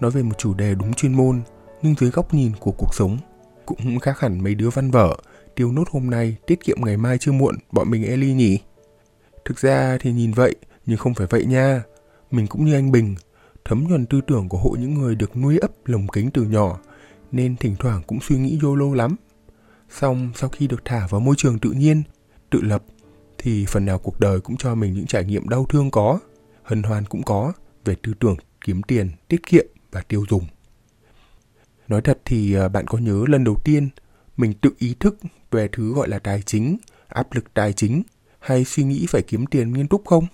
nói 0.00 0.10
về 0.10 0.22
một 0.22 0.38
chủ 0.38 0.54
đề 0.54 0.74
đúng 0.74 0.94
chuyên 0.94 1.12
môn, 1.12 1.40
nhưng 1.82 1.94
dưới 1.94 2.10
góc 2.10 2.34
nhìn 2.34 2.52
của 2.60 2.72
cuộc 2.72 2.94
sống, 2.94 3.18
cũng 3.66 3.98
khác 3.98 4.20
hẳn 4.20 4.42
mấy 4.42 4.54
đứa 4.54 4.70
văn 4.70 4.90
vở, 4.90 5.16
tiêu 5.56 5.72
nốt 5.72 5.84
hôm 5.90 6.10
nay, 6.10 6.36
tiết 6.46 6.64
kiệm 6.64 6.76
ngày 6.80 6.96
mai 6.96 7.18
chưa 7.18 7.32
muộn, 7.32 7.54
bọn 7.72 7.90
mình 7.90 8.04
Eli 8.04 8.32
nhỉ? 8.32 8.58
Thực 9.44 9.58
ra 9.58 9.98
thì 10.00 10.12
nhìn 10.12 10.32
vậy, 10.32 10.56
nhưng 10.86 10.98
không 10.98 11.14
phải 11.14 11.26
vậy 11.30 11.44
nha. 11.44 11.82
Mình 12.30 12.46
cũng 12.46 12.64
như 12.64 12.74
anh 12.74 12.92
Bình, 12.92 13.14
thấm 13.64 13.84
nhuần 13.88 14.06
tư 14.06 14.20
tưởng 14.26 14.48
của 14.48 14.58
hội 14.58 14.78
những 14.78 14.94
người 14.94 15.14
được 15.14 15.36
nuôi 15.36 15.58
ấp 15.58 15.70
lồng 15.84 16.08
kính 16.08 16.30
từ 16.30 16.42
nhỏ, 16.42 16.78
nên 17.32 17.56
thỉnh 17.56 17.76
thoảng 17.78 18.02
cũng 18.06 18.20
suy 18.20 18.38
nghĩ 18.38 18.58
YOLO 18.62 18.94
lắm. 18.94 19.16
Xong 19.90 20.30
sau 20.34 20.48
khi 20.48 20.66
được 20.66 20.84
thả 20.84 21.06
vào 21.06 21.20
môi 21.20 21.34
trường 21.38 21.58
tự 21.58 21.70
nhiên, 21.70 22.02
tự 22.50 22.60
lập 22.62 22.82
thì 23.38 23.66
phần 23.68 23.86
nào 23.86 23.98
cuộc 23.98 24.20
đời 24.20 24.40
cũng 24.40 24.56
cho 24.56 24.74
mình 24.74 24.94
những 24.94 25.06
trải 25.06 25.24
nghiệm 25.24 25.48
đau 25.48 25.66
thương 25.68 25.90
có, 25.90 26.18
hân 26.62 26.82
hoan 26.82 27.04
cũng 27.04 27.22
có 27.22 27.52
về 27.84 27.96
tư 28.02 28.14
tưởng 28.20 28.36
kiếm 28.64 28.82
tiền, 28.82 29.10
tiết 29.28 29.46
kiệm 29.46 29.66
và 29.90 30.02
tiêu 30.08 30.24
dùng. 30.30 30.46
Nói 31.88 32.00
thật 32.02 32.18
thì 32.24 32.54
à, 32.54 32.68
bạn 32.68 32.86
có 32.86 32.98
nhớ 32.98 33.24
lần 33.28 33.44
đầu 33.44 33.56
tiên 33.64 33.88
mình 34.36 34.54
tự 34.54 34.70
ý 34.78 34.94
thức 35.00 35.16
về 35.50 35.68
thứ 35.72 35.94
gọi 35.94 36.08
là 36.08 36.18
tài 36.18 36.42
chính, 36.42 36.76
áp 37.08 37.32
lực 37.32 37.54
tài 37.54 37.72
chính 37.72 38.02
hay 38.38 38.64
suy 38.64 38.84
nghĩ 38.84 39.06
phải 39.08 39.22
kiếm 39.22 39.46
tiền 39.46 39.72
nghiêm 39.72 39.88
túc 39.88 40.06
không? 40.06 40.26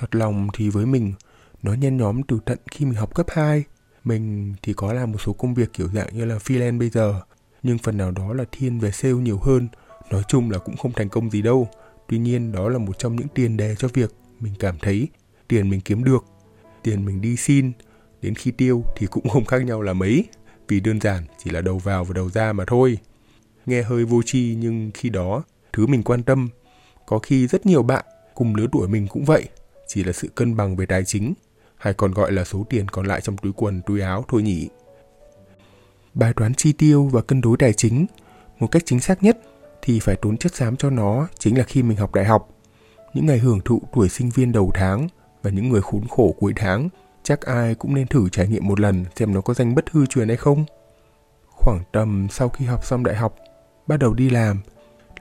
Thật 0.00 0.14
lòng 0.14 0.48
thì 0.54 0.68
với 0.68 0.86
mình, 0.86 1.12
nó 1.62 1.74
nhen 1.74 1.96
nhóm 1.96 2.22
từ 2.22 2.38
tận 2.44 2.58
khi 2.70 2.84
mình 2.84 2.94
học 2.94 3.14
cấp 3.14 3.26
2, 3.28 3.64
Mình 4.04 4.54
thì 4.62 4.72
có 4.72 4.92
làm 4.92 5.12
một 5.12 5.18
số 5.20 5.32
công 5.32 5.54
việc 5.54 5.72
kiểu 5.72 5.88
dạng 5.88 6.08
như 6.12 6.24
là 6.24 6.36
freelance 6.36 6.78
bây 6.78 6.90
giờ, 6.90 7.20
nhưng 7.62 7.78
phần 7.78 7.96
nào 7.96 8.10
đó 8.10 8.34
là 8.34 8.44
thiên 8.52 8.78
về 8.78 8.90
sale 8.90 9.14
nhiều 9.14 9.38
hơn. 9.38 9.68
Nói 10.10 10.22
chung 10.28 10.50
là 10.50 10.58
cũng 10.58 10.76
không 10.76 10.92
thành 10.92 11.08
công 11.08 11.30
gì 11.30 11.42
đâu. 11.42 11.68
Tuy 12.08 12.18
nhiên 12.18 12.52
đó 12.52 12.68
là 12.68 12.78
một 12.78 12.98
trong 12.98 13.16
những 13.16 13.28
tiền 13.28 13.56
đề 13.56 13.74
cho 13.78 13.88
việc 13.88 14.10
mình 14.40 14.54
cảm 14.58 14.78
thấy 14.78 15.08
tiền 15.48 15.70
mình 15.70 15.80
kiếm 15.80 16.04
được, 16.04 16.24
tiền 16.82 17.04
mình 17.04 17.20
đi 17.20 17.36
xin, 17.36 17.72
đến 18.22 18.34
khi 18.34 18.50
tiêu 18.50 18.84
thì 18.96 19.06
cũng 19.06 19.28
không 19.28 19.44
khác 19.44 19.64
nhau 19.64 19.82
là 19.82 19.92
mấy, 19.92 20.24
vì 20.68 20.80
đơn 20.80 21.00
giản 21.00 21.24
chỉ 21.44 21.50
là 21.50 21.60
đầu 21.60 21.78
vào 21.78 22.04
và 22.04 22.14
đầu 22.14 22.30
ra 22.30 22.52
mà 22.52 22.64
thôi. 22.66 22.98
Nghe 23.66 23.82
hơi 23.82 24.04
vô 24.04 24.22
tri 24.22 24.56
nhưng 24.60 24.90
khi 24.94 25.08
đó, 25.08 25.42
thứ 25.72 25.86
mình 25.86 26.02
quan 26.02 26.22
tâm, 26.22 26.48
có 27.06 27.18
khi 27.18 27.46
rất 27.46 27.66
nhiều 27.66 27.82
bạn 27.82 28.04
cùng 28.34 28.54
lứa 28.54 28.66
tuổi 28.72 28.88
mình 28.88 29.06
cũng 29.06 29.24
vậy, 29.24 29.48
chỉ 29.92 30.04
là 30.04 30.12
sự 30.12 30.28
cân 30.34 30.56
bằng 30.56 30.76
về 30.76 30.86
tài 30.86 31.04
chính, 31.04 31.34
hay 31.76 31.94
còn 31.94 32.12
gọi 32.12 32.32
là 32.32 32.44
số 32.44 32.66
tiền 32.70 32.88
còn 32.88 33.06
lại 33.06 33.20
trong 33.20 33.36
túi 33.36 33.52
quần, 33.52 33.82
túi 33.82 34.00
áo 34.00 34.24
thôi 34.28 34.42
nhỉ. 34.42 34.68
Bài 36.14 36.32
toán 36.36 36.54
chi 36.54 36.72
tiêu 36.72 37.08
và 37.12 37.22
cân 37.22 37.40
đối 37.40 37.56
tài 37.56 37.72
chính, 37.72 38.06
một 38.58 38.66
cách 38.70 38.82
chính 38.86 39.00
xác 39.00 39.22
nhất 39.22 39.38
thì 39.82 40.00
phải 40.00 40.16
tốn 40.16 40.36
chất 40.36 40.54
xám 40.54 40.76
cho 40.76 40.90
nó 40.90 41.28
chính 41.38 41.58
là 41.58 41.64
khi 41.64 41.82
mình 41.82 41.96
học 41.96 42.14
đại 42.14 42.24
học. 42.24 42.48
Những 43.14 43.26
ngày 43.26 43.38
hưởng 43.38 43.60
thụ 43.64 43.82
tuổi 43.92 44.08
sinh 44.08 44.30
viên 44.30 44.52
đầu 44.52 44.70
tháng 44.74 45.08
và 45.42 45.50
những 45.50 45.68
người 45.68 45.82
khốn 45.82 46.08
khổ 46.08 46.34
cuối 46.38 46.52
tháng 46.56 46.88
chắc 47.22 47.40
ai 47.40 47.74
cũng 47.74 47.94
nên 47.94 48.06
thử 48.06 48.28
trải 48.28 48.48
nghiệm 48.48 48.68
một 48.68 48.80
lần 48.80 49.04
xem 49.16 49.34
nó 49.34 49.40
có 49.40 49.54
danh 49.54 49.74
bất 49.74 49.90
hư 49.90 50.06
truyền 50.06 50.28
hay 50.28 50.36
không. 50.36 50.64
Khoảng 51.46 51.82
tầm 51.92 52.28
sau 52.30 52.48
khi 52.48 52.64
học 52.64 52.84
xong 52.84 53.04
đại 53.04 53.16
học, 53.16 53.36
bắt 53.86 53.96
đầu 53.96 54.14
đi 54.14 54.30
làm, 54.30 54.60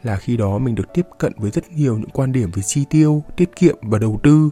là 0.04 0.18
khi 0.18 0.38
đó 0.38 0.58
mình 0.58 0.76
được 0.76 0.94
tiếp 0.94 1.06
cận 1.18 1.34
với 1.38 1.52
rất 1.52 1.72
nhiều 1.72 1.98
những 1.98 2.10
quan 2.10 2.32
điểm 2.32 2.52
về 2.52 2.62
chi 2.62 2.86
tiêu, 2.90 3.24
tiết 3.36 3.56
kiệm 3.56 3.76
và 3.82 4.00
đầu 4.00 4.20
tư. 4.24 4.50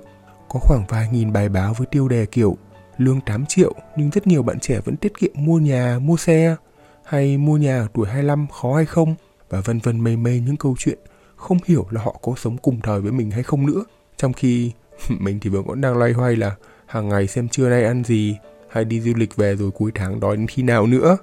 Có 0.49 0.59
khoảng 0.59 0.85
vài 0.87 1.09
nghìn 1.11 1.33
bài 1.33 1.49
báo 1.49 1.73
với 1.77 1.87
tiêu 1.87 2.07
đề 2.07 2.25
kiểu 2.25 2.57
lương 2.97 3.21
8 3.21 3.45
triệu 3.45 3.73
nhưng 3.95 4.09
rất 4.09 4.27
nhiều 4.27 4.43
bạn 4.43 4.59
trẻ 4.59 4.79
vẫn 4.85 4.97
tiết 4.97 5.17
kiệm 5.19 5.31
mua 5.35 5.59
nhà, 5.59 5.99
mua 6.01 6.17
xe 6.17 6.55
hay 7.03 7.37
mua 7.37 7.57
nhà 7.57 7.79
ở 7.79 7.87
tuổi 7.93 8.07
25 8.07 8.47
khó 8.47 8.75
hay 8.75 8.85
không 8.85 9.15
và 9.49 9.61
vân 9.61 9.79
vân 9.79 9.99
mây 9.99 10.17
mây 10.17 10.43
những 10.45 10.57
câu 10.57 10.75
chuyện 10.79 10.99
không 11.35 11.57
hiểu 11.65 11.87
là 11.89 12.01
họ 12.01 12.19
có 12.21 12.33
sống 12.37 12.57
cùng 12.57 12.81
thời 12.81 13.01
với 13.01 13.11
mình 13.11 13.31
hay 13.31 13.43
không 13.43 13.65
nữa. 13.65 13.83
Trong 14.17 14.33
khi 14.33 14.71
mình 15.19 15.39
thì 15.39 15.49
vẫn 15.49 15.81
đang 15.81 15.97
loay 15.97 16.11
hoay 16.11 16.35
là 16.35 16.55
hàng 16.85 17.09
ngày 17.09 17.27
xem 17.27 17.49
trưa 17.49 17.69
nay 17.69 17.83
ăn 17.83 18.03
gì 18.03 18.37
hay 18.69 18.85
đi 18.85 19.01
du 19.01 19.13
lịch 19.15 19.35
về 19.35 19.55
rồi 19.55 19.71
cuối 19.71 19.91
tháng 19.95 20.19
đói 20.19 20.37
đến 20.37 20.47
khi 20.47 20.63
nào 20.63 20.87
nữa. 20.87 21.17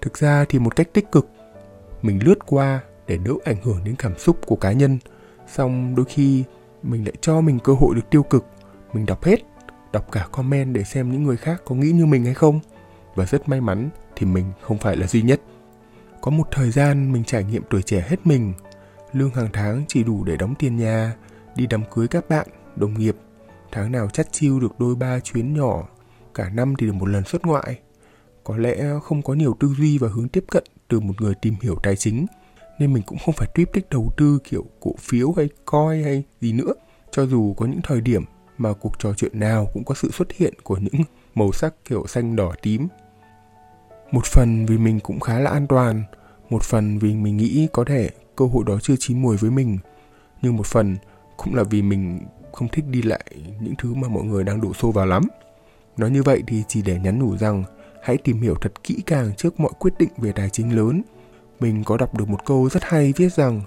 Thực 0.00 0.18
ra 0.18 0.44
thì 0.48 0.58
một 0.58 0.76
cách 0.76 0.88
tích 0.92 1.12
cực, 1.12 1.28
mình 2.02 2.20
lướt 2.24 2.46
qua 2.46 2.80
để 3.12 3.18
đỡ 3.18 3.32
ảnh 3.44 3.56
hưởng 3.62 3.84
đến 3.84 3.94
cảm 3.98 4.18
xúc 4.18 4.38
của 4.46 4.56
cá 4.56 4.72
nhân, 4.72 4.98
xong 5.46 5.94
đôi 5.94 6.06
khi 6.08 6.44
mình 6.82 7.04
lại 7.04 7.14
cho 7.20 7.40
mình 7.40 7.58
cơ 7.58 7.72
hội 7.72 7.94
được 7.94 8.10
tiêu 8.10 8.22
cực, 8.22 8.46
mình 8.92 9.06
đọc 9.06 9.24
hết, 9.24 9.36
đọc 9.92 10.12
cả 10.12 10.28
comment 10.32 10.74
để 10.74 10.84
xem 10.84 11.12
những 11.12 11.24
người 11.24 11.36
khác 11.36 11.62
có 11.64 11.74
nghĩ 11.74 11.90
như 11.90 12.06
mình 12.06 12.24
hay 12.24 12.34
không. 12.34 12.60
Và 13.14 13.26
rất 13.26 13.48
may 13.48 13.60
mắn 13.60 13.90
thì 14.16 14.26
mình 14.26 14.44
không 14.60 14.78
phải 14.78 14.96
là 14.96 15.06
duy 15.06 15.22
nhất. 15.22 15.40
Có 16.20 16.30
một 16.30 16.44
thời 16.50 16.70
gian 16.70 17.12
mình 17.12 17.24
trải 17.24 17.44
nghiệm 17.44 17.62
tuổi 17.70 17.82
trẻ 17.82 18.06
hết 18.08 18.26
mình, 18.26 18.52
lương 19.12 19.34
hàng 19.34 19.48
tháng 19.52 19.84
chỉ 19.88 20.02
đủ 20.02 20.24
để 20.24 20.36
đóng 20.36 20.54
tiền 20.58 20.76
nhà, 20.76 21.16
đi 21.56 21.66
đám 21.66 21.82
cưới 21.94 22.08
các 22.08 22.28
bạn, 22.28 22.46
đồng 22.76 22.98
nghiệp 22.98 23.16
tháng 23.72 23.92
nào 23.92 24.08
chắt 24.08 24.32
chiêu 24.32 24.60
được 24.60 24.80
đôi 24.80 24.94
ba 24.94 25.20
chuyến 25.20 25.54
nhỏ, 25.54 25.88
cả 26.34 26.50
năm 26.54 26.74
thì 26.78 26.86
được 26.86 26.94
một 26.94 27.06
lần 27.08 27.24
xuất 27.24 27.46
ngoại. 27.46 27.78
Có 28.44 28.56
lẽ 28.56 28.84
không 29.02 29.22
có 29.22 29.34
nhiều 29.34 29.56
tư 29.60 29.74
duy 29.78 29.98
và 29.98 30.08
hướng 30.08 30.28
tiếp 30.28 30.44
cận 30.50 30.64
từ 30.88 31.00
một 31.00 31.20
người 31.20 31.34
tìm 31.34 31.54
hiểu 31.62 31.76
tài 31.82 31.96
chính, 31.96 32.26
nên 32.82 32.92
mình 32.92 33.02
cũng 33.06 33.18
không 33.18 33.34
phải 33.34 33.48
tuyếp 33.54 33.72
tích 33.72 33.86
đầu 33.90 34.12
tư 34.16 34.38
kiểu 34.44 34.64
cổ 34.80 34.94
phiếu 34.98 35.32
hay 35.32 35.48
coi 35.64 36.02
hay 36.02 36.22
gì 36.40 36.52
nữa. 36.52 36.74
Cho 37.10 37.26
dù 37.26 37.54
có 37.54 37.66
những 37.66 37.80
thời 37.82 38.00
điểm 38.00 38.24
mà 38.58 38.72
cuộc 38.72 38.92
trò 38.98 39.14
chuyện 39.14 39.40
nào 39.40 39.68
cũng 39.72 39.84
có 39.84 39.94
sự 39.94 40.10
xuất 40.10 40.32
hiện 40.32 40.54
của 40.62 40.76
những 40.76 41.02
màu 41.34 41.52
sắc 41.52 41.74
kiểu 41.84 42.06
xanh 42.06 42.36
đỏ 42.36 42.52
tím. 42.62 42.88
Một 44.12 44.26
phần 44.26 44.66
vì 44.66 44.78
mình 44.78 45.00
cũng 45.00 45.20
khá 45.20 45.38
là 45.40 45.50
an 45.50 45.66
toàn, 45.66 46.02
một 46.50 46.62
phần 46.62 46.98
vì 46.98 47.14
mình 47.14 47.36
nghĩ 47.36 47.68
có 47.72 47.84
thể 47.84 48.10
cơ 48.36 48.44
hội 48.44 48.64
đó 48.66 48.78
chưa 48.82 48.94
chín 48.98 49.22
mùi 49.22 49.36
với 49.36 49.50
mình, 49.50 49.78
nhưng 50.42 50.56
một 50.56 50.66
phần 50.66 50.96
cũng 51.36 51.54
là 51.54 51.62
vì 51.62 51.82
mình 51.82 52.20
không 52.52 52.68
thích 52.68 52.84
đi 52.88 53.02
lại 53.02 53.24
những 53.60 53.74
thứ 53.78 53.94
mà 53.94 54.08
mọi 54.08 54.24
người 54.24 54.44
đang 54.44 54.60
đổ 54.60 54.74
xô 54.74 54.90
vào 54.90 55.06
lắm. 55.06 55.22
Nói 55.96 56.10
như 56.10 56.22
vậy 56.22 56.42
thì 56.46 56.62
chỉ 56.68 56.82
để 56.82 56.98
nhắn 56.98 57.18
nhủ 57.18 57.36
rằng 57.36 57.64
hãy 58.02 58.16
tìm 58.16 58.40
hiểu 58.40 58.54
thật 58.60 58.72
kỹ 58.84 59.02
càng 59.06 59.32
trước 59.36 59.60
mọi 59.60 59.72
quyết 59.78 59.92
định 59.98 60.10
về 60.16 60.32
tài 60.32 60.50
chính 60.50 60.76
lớn. 60.76 61.02
Mình 61.62 61.84
có 61.84 61.96
đọc 61.96 62.14
được 62.14 62.28
một 62.28 62.44
câu 62.44 62.68
rất 62.68 62.84
hay 62.84 63.12
viết 63.16 63.32
rằng 63.32 63.60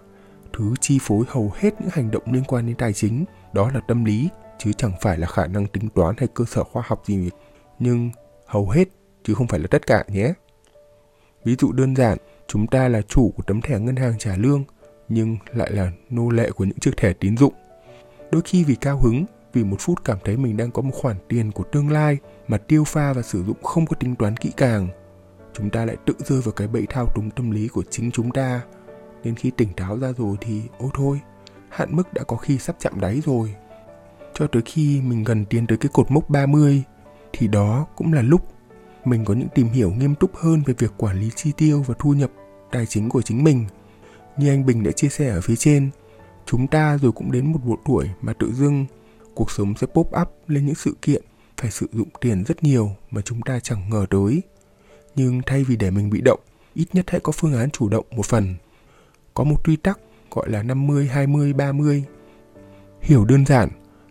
thứ 0.53 0.73
chi 0.81 0.99
phối 1.01 1.25
hầu 1.27 1.51
hết 1.55 1.81
những 1.81 1.89
hành 1.93 2.11
động 2.11 2.23
liên 2.31 2.43
quan 2.47 2.65
đến 2.65 2.75
tài 2.75 2.93
chính 2.93 3.25
đó 3.53 3.71
là 3.73 3.79
tâm 3.87 4.05
lý 4.05 4.29
chứ 4.57 4.73
chẳng 4.73 4.91
phải 5.01 5.17
là 5.17 5.27
khả 5.27 5.47
năng 5.47 5.67
tính 5.67 5.89
toán 5.89 6.15
hay 6.17 6.27
cơ 6.33 6.45
sở 6.45 6.63
khoa 6.63 6.83
học 6.85 7.03
gì. 7.05 7.29
Nhưng 7.79 8.11
hầu 8.45 8.69
hết 8.69 8.87
chứ 9.23 9.33
không 9.33 9.47
phải 9.47 9.59
là 9.59 9.67
tất 9.71 9.87
cả 9.87 10.03
nhé. 10.07 10.33
Ví 11.43 11.55
dụ 11.59 11.71
đơn 11.71 11.95
giản, 11.95 12.17
chúng 12.47 12.67
ta 12.67 12.87
là 12.87 13.01
chủ 13.01 13.33
của 13.37 13.43
tấm 13.43 13.61
thẻ 13.61 13.79
ngân 13.79 13.95
hàng 13.95 14.13
trả 14.19 14.35
lương 14.37 14.63
nhưng 15.09 15.37
lại 15.53 15.71
là 15.71 15.91
nô 16.09 16.29
lệ 16.29 16.51
của 16.51 16.63
những 16.63 16.79
chiếc 16.79 16.97
thẻ 16.97 17.13
tín 17.13 17.37
dụng 17.37 17.53
Đôi 18.31 18.41
khi 18.45 18.63
vì 18.63 18.75
cao 18.75 18.99
hứng, 18.99 19.25
vì 19.53 19.63
một 19.63 19.77
phút 19.79 20.03
cảm 20.03 20.17
thấy 20.23 20.37
mình 20.37 20.57
đang 20.57 20.71
có 20.71 20.81
một 20.81 20.91
khoản 20.93 21.15
tiền 21.27 21.51
của 21.51 21.63
tương 21.63 21.91
lai 21.91 22.17
mà 22.47 22.57
tiêu 22.57 22.83
pha 22.83 23.13
và 23.13 23.21
sử 23.21 23.43
dụng 23.43 23.63
không 23.63 23.85
có 23.85 23.95
tính 23.99 24.15
toán 24.15 24.37
kỹ 24.37 24.51
càng, 24.57 24.87
chúng 25.57 25.69
ta 25.69 25.85
lại 25.85 25.97
tự 26.05 26.13
rơi 26.19 26.41
vào 26.41 26.51
cái 26.51 26.67
bẫy 26.67 26.85
thao 26.89 27.07
túng 27.15 27.31
tâm 27.31 27.51
lý 27.51 27.67
của 27.67 27.83
chính 27.89 28.11
chúng 28.11 28.31
ta. 28.31 28.61
nên 29.23 29.35
khi 29.35 29.51
tỉnh 29.57 29.73
táo 29.73 29.99
ra 29.99 30.11
rồi 30.17 30.37
thì 30.41 30.61
ôi 30.77 30.89
thôi, 30.93 31.19
hạn 31.69 31.95
mức 31.95 32.13
đã 32.13 32.23
có 32.23 32.37
khi 32.37 32.57
sắp 32.57 32.75
chạm 32.79 32.99
đáy 32.99 33.21
rồi. 33.25 33.55
Cho 34.33 34.47
tới 34.47 34.61
khi 34.65 35.01
mình 35.01 35.23
gần 35.23 35.45
tiến 35.45 35.67
tới 35.67 35.77
cái 35.77 35.89
cột 35.93 36.11
mốc 36.11 36.29
30 36.29 36.83
thì 37.33 37.47
đó 37.47 37.87
cũng 37.95 38.13
là 38.13 38.21
lúc 38.21 38.41
mình 39.05 39.25
có 39.25 39.33
những 39.33 39.49
tìm 39.55 39.67
hiểu 39.67 39.91
nghiêm 39.91 40.15
túc 40.15 40.35
hơn 40.35 40.61
về 40.65 40.73
việc 40.77 40.91
quản 40.97 41.19
lý 41.19 41.29
chi 41.35 41.51
tiêu 41.57 41.83
và 41.87 41.95
thu 41.99 42.13
nhập 42.13 42.31
tài 42.71 42.85
chính 42.85 43.09
của 43.09 43.21
chính 43.21 43.43
mình. 43.43 43.65
Như 44.37 44.49
anh 44.49 44.65
Bình 44.65 44.83
đã 44.83 44.91
chia 44.91 45.09
sẻ 45.09 45.29
ở 45.29 45.41
phía 45.41 45.55
trên, 45.55 45.89
Chúng 46.45 46.67
ta 46.67 46.97
rồi 46.97 47.11
cũng 47.11 47.31
đến 47.31 47.51
một 47.51 47.59
độ 47.65 47.75
tuổi 47.85 48.09
mà 48.21 48.33
tự 48.33 48.53
dưng 48.53 48.85
cuộc 49.35 49.51
sống 49.51 49.73
sẽ 49.77 49.87
pop 49.87 50.09
up 50.21 50.27
lên 50.47 50.65
những 50.65 50.75
sự 50.75 50.95
kiện 51.01 51.23
phải 51.57 51.71
sử 51.71 51.87
dụng 51.93 52.07
tiền 52.21 52.43
rất 52.47 52.63
nhiều 52.63 52.91
mà 53.11 53.21
chúng 53.21 53.41
ta 53.41 53.59
chẳng 53.59 53.89
ngờ 53.89 54.05
tới. 54.09 54.41
Nhưng 55.15 55.41
thay 55.45 55.63
vì 55.63 55.75
để 55.75 55.91
mình 55.91 56.09
bị 56.09 56.21
động, 56.21 56.39
ít 56.73 56.85
nhất 56.93 57.05
hãy 57.07 57.19
có 57.19 57.31
phương 57.31 57.53
án 57.53 57.69
chủ 57.69 57.89
động 57.89 58.05
một 58.11 58.25
phần. 58.25 58.55
Có 59.33 59.43
một 59.43 59.65
quy 59.65 59.75
tắc 59.75 59.99
gọi 60.31 60.49
là 60.49 60.63
50 60.63 61.07
20 61.07 61.53
30. 61.53 62.03
Hiểu 63.01 63.25
đơn 63.25 63.45
giản 63.45 63.69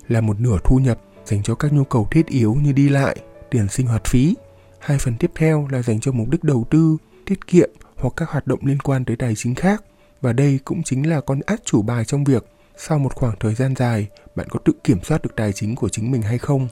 là 0.08 0.20
một 0.20 0.40
nửa 0.40 0.58
thu 0.64 0.76
nhập 0.76 1.00
dành 1.24 1.42
cho 1.42 1.54
các 1.54 1.72
nhu 1.72 1.84
cầu 1.84 2.08
thiết 2.10 2.26
yếu 2.26 2.54
như 2.54 2.72
đi 2.72 2.88
lại, 2.88 3.16
tiền 3.50 3.68
sinh 3.68 3.86
hoạt 3.86 4.04
phí. 4.04 4.34
Hai 4.78 4.98
phần 4.98 5.14
tiếp 5.18 5.30
theo 5.34 5.68
là 5.70 5.82
dành 5.82 6.00
cho 6.00 6.12
mục 6.12 6.28
đích 6.30 6.44
đầu 6.44 6.66
tư, 6.70 6.96
tiết 7.26 7.46
kiệm 7.46 7.70
hoặc 7.96 8.12
các 8.16 8.30
hoạt 8.30 8.46
động 8.46 8.60
liên 8.62 8.80
quan 8.80 9.04
tới 9.04 9.16
tài 9.16 9.34
chính 9.36 9.54
khác. 9.54 9.84
Và 10.20 10.32
đây 10.32 10.58
cũng 10.64 10.82
chính 10.82 11.08
là 11.08 11.20
con 11.20 11.40
át 11.46 11.64
chủ 11.64 11.82
bài 11.82 12.04
trong 12.04 12.24
việc 12.24 12.44
sau 12.76 12.98
một 12.98 13.14
khoảng 13.14 13.38
thời 13.40 13.54
gian 13.54 13.74
dài 13.76 14.08
bạn 14.36 14.48
có 14.50 14.58
tự 14.64 14.72
kiểm 14.84 15.02
soát 15.02 15.22
được 15.22 15.36
tài 15.36 15.52
chính 15.52 15.74
của 15.74 15.88
chính 15.88 16.10
mình 16.10 16.22
hay 16.22 16.38
không. 16.38 16.68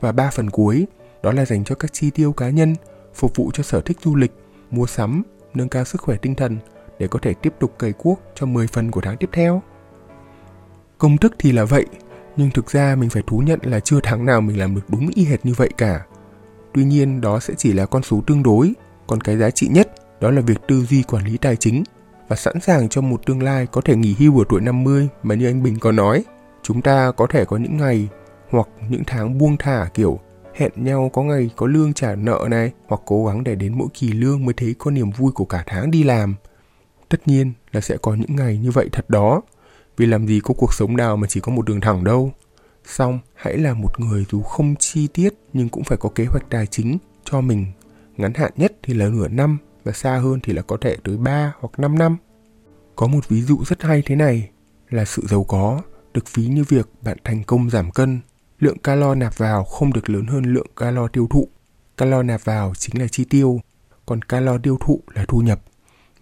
Và 0.00 0.12
ba 0.12 0.30
phần 0.30 0.50
cuối, 0.50 0.86
đó 1.22 1.32
là 1.32 1.44
dành 1.44 1.64
cho 1.64 1.74
các 1.74 1.92
chi 1.92 2.10
tiêu 2.10 2.32
cá 2.32 2.50
nhân, 2.50 2.74
phục 3.14 3.36
vụ 3.36 3.50
cho 3.54 3.62
sở 3.62 3.80
thích 3.80 3.98
du 4.00 4.16
lịch, 4.16 4.32
mua 4.70 4.86
sắm, 4.86 5.22
nâng 5.54 5.68
cao 5.68 5.84
sức 5.84 6.00
khỏe 6.00 6.16
tinh 6.16 6.34
thần 6.34 6.58
để 6.98 7.08
có 7.08 7.18
thể 7.22 7.34
tiếp 7.34 7.54
tục 7.60 7.78
cày 7.78 7.92
cuốc 7.92 8.20
cho 8.34 8.46
10 8.46 8.66
phần 8.66 8.90
của 8.90 9.00
tháng 9.00 9.16
tiếp 9.16 9.30
theo. 9.32 9.62
Công 10.98 11.18
thức 11.18 11.34
thì 11.38 11.52
là 11.52 11.64
vậy, 11.64 11.86
nhưng 12.36 12.50
thực 12.50 12.70
ra 12.70 12.96
mình 12.96 13.10
phải 13.10 13.22
thú 13.26 13.38
nhận 13.38 13.60
là 13.62 13.80
chưa 13.80 14.00
tháng 14.02 14.26
nào 14.26 14.40
mình 14.40 14.58
làm 14.58 14.74
được 14.74 14.80
đúng 14.88 15.08
y 15.14 15.24
hệt 15.24 15.46
như 15.46 15.52
vậy 15.56 15.70
cả. 15.76 16.04
Tuy 16.74 16.84
nhiên 16.84 17.20
đó 17.20 17.40
sẽ 17.40 17.54
chỉ 17.56 17.72
là 17.72 17.86
con 17.86 18.02
số 18.02 18.20
tương 18.26 18.42
đối, 18.42 18.72
còn 19.06 19.20
cái 19.20 19.36
giá 19.36 19.50
trị 19.50 19.68
nhất 19.68 19.92
đó 20.20 20.30
là 20.30 20.40
việc 20.40 20.58
tư 20.68 20.84
duy 20.84 21.02
quản 21.02 21.24
lý 21.24 21.36
tài 21.36 21.56
chính 21.56 21.84
và 22.28 22.36
sẵn 22.36 22.60
sàng 22.60 22.88
cho 22.88 23.00
một 23.00 23.26
tương 23.26 23.42
lai 23.42 23.66
có 23.66 23.80
thể 23.80 23.96
nghỉ 23.96 24.14
hưu 24.18 24.38
ở 24.38 24.44
tuổi 24.48 24.60
50 24.60 25.08
mà 25.22 25.34
như 25.34 25.46
anh 25.46 25.62
Bình 25.62 25.78
có 25.78 25.92
nói. 25.92 26.24
Chúng 26.62 26.82
ta 26.82 27.12
có 27.12 27.26
thể 27.26 27.44
có 27.44 27.56
những 27.56 27.76
ngày 27.76 28.08
hoặc 28.50 28.68
những 28.88 29.02
tháng 29.06 29.38
buông 29.38 29.56
thả 29.56 29.88
kiểu 29.94 30.20
hẹn 30.54 30.72
nhau 30.76 31.10
có 31.12 31.22
ngày 31.22 31.50
có 31.56 31.66
lương 31.66 31.92
trả 31.92 32.14
nợ 32.14 32.46
này 32.50 32.72
hoặc 32.86 33.00
cố 33.06 33.26
gắng 33.26 33.44
để 33.44 33.54
đến 33.54 33.78
mỗi 33.78 33.88
kỳ 33.94 34.12
lương 34.12 34.44
mới 34.44 34.54
thấy 34.54 34.74
có 34.78 34.90
niềm 34.90 35.10
vui 35.10 35.32
của 35.32 35.44
cả 35.44 35.64
tháng 35.66 35.90
đi 35.90 36.02
làm. 36.02 36.34
Tất 37.08 37.28
nhiên 37.28 37.52
là 37.72 37.80
sẽ 37.80 37.96
có 38.02 38.14
những 38.14 38.36
ngày 38.36 38.58
như 38.58 38.70
vậy 38.70 38.88
thật 38.92 39.10
đó, 39.10 39.42
vì 39.96 40.06
làm 40.06 40.26
gì 40.26 40.40
có 40.44 40.54
cuộc 40.58 40.74
sống 40.74 40.96
nào 40.96 41.16
mà 41.16 41.26
chỉ 41.28 41.40
có 41.40 41.52
một 41.52 41.66
đường 41.66 41.80
thẳng 41.80 42.04
đâu. 42.04 42.32
Xong, 42.84 43.18
hãy 43.34 43.58
là 43.58 43.74
một 43.74 44.00
người 44.00 44.26
dù 44.30 44.42
không 44.42 44.74
chi 44.78 45.06
tiết 45.06 45.34
nhưng 45.52 45.68
cũng 45.68 45.84
phải 45.84 45.98
có 45.98 46.08
kế 46.14 46.24
hoạch 46.24 46.50
tài 46.50 46.66
chính 46.66 46.98
cho 47.24 47.40
mình. 47.40 47.66
Ngắn 48.16 48.34
hạn 48.34 48.52
nhất 48.56 48.72
thì 48.82 48.94
là 48.94 49.08
nửa 49.08 49.28
năm 49.28 49.58
và 49.84 49.92
xa 49.92 50.16
hơn 50.16 50.40
thì 50.42 50.52
là 50.52 50.62
có 50.62 50.76
thể 50.80 50.96
tới 51.04 51.16
3 51.16 51.52
hoặc 51.60 51.78
5 51.78 51.98
năm. 51.98 52.16
Có 52.96 53.06
một 53.06 53.28
ví 53.28 53.42
dụ 53.42 53.58
rất 53.66 53.82
hay 53.82 54.02
thế 54.06 54.16
này 54.16 54.50
là 54.90 55.04
sự 55.04 55.22
giàu 55.26 55.44
có 55.44 55.80
được 56.14 56.34
ví 56.34 56.46
như 56.46 56.64
việc 56.68 56.88
bạn 57.02 57.16
thành 57.24 57.44
công 57.44 57.70
giảm 57.70 57.90
cân, 57.90 58.20
lượng 58.64 58.78
calo 58.78 59.14
nạp 59.14 59.38
vào 59.38 59.64
không 59.64 59.92
được 59.92 60.10
lớn 60.10 60.26
hơn 60.26 60.44
lượng 60.44 60.66
calo 60.76 61.08
tiêu 61.08 61.26
thụ. 61.30 61.48
Calo 61.96 62.22
nạp 62.22 62.44
vào 62.44 62.74
chính 62.74 63.00
là 63.00 63.08
chi 63.08 63.24
tiêu, 63.24 63.60
còn 64.06 64.22
calo 64.22 64.58
tiêu 64.58 64.78
thụ 64.80 65.00
là 65.14 65.24
thu 65.28 65.38
nhập. 65.40 65.60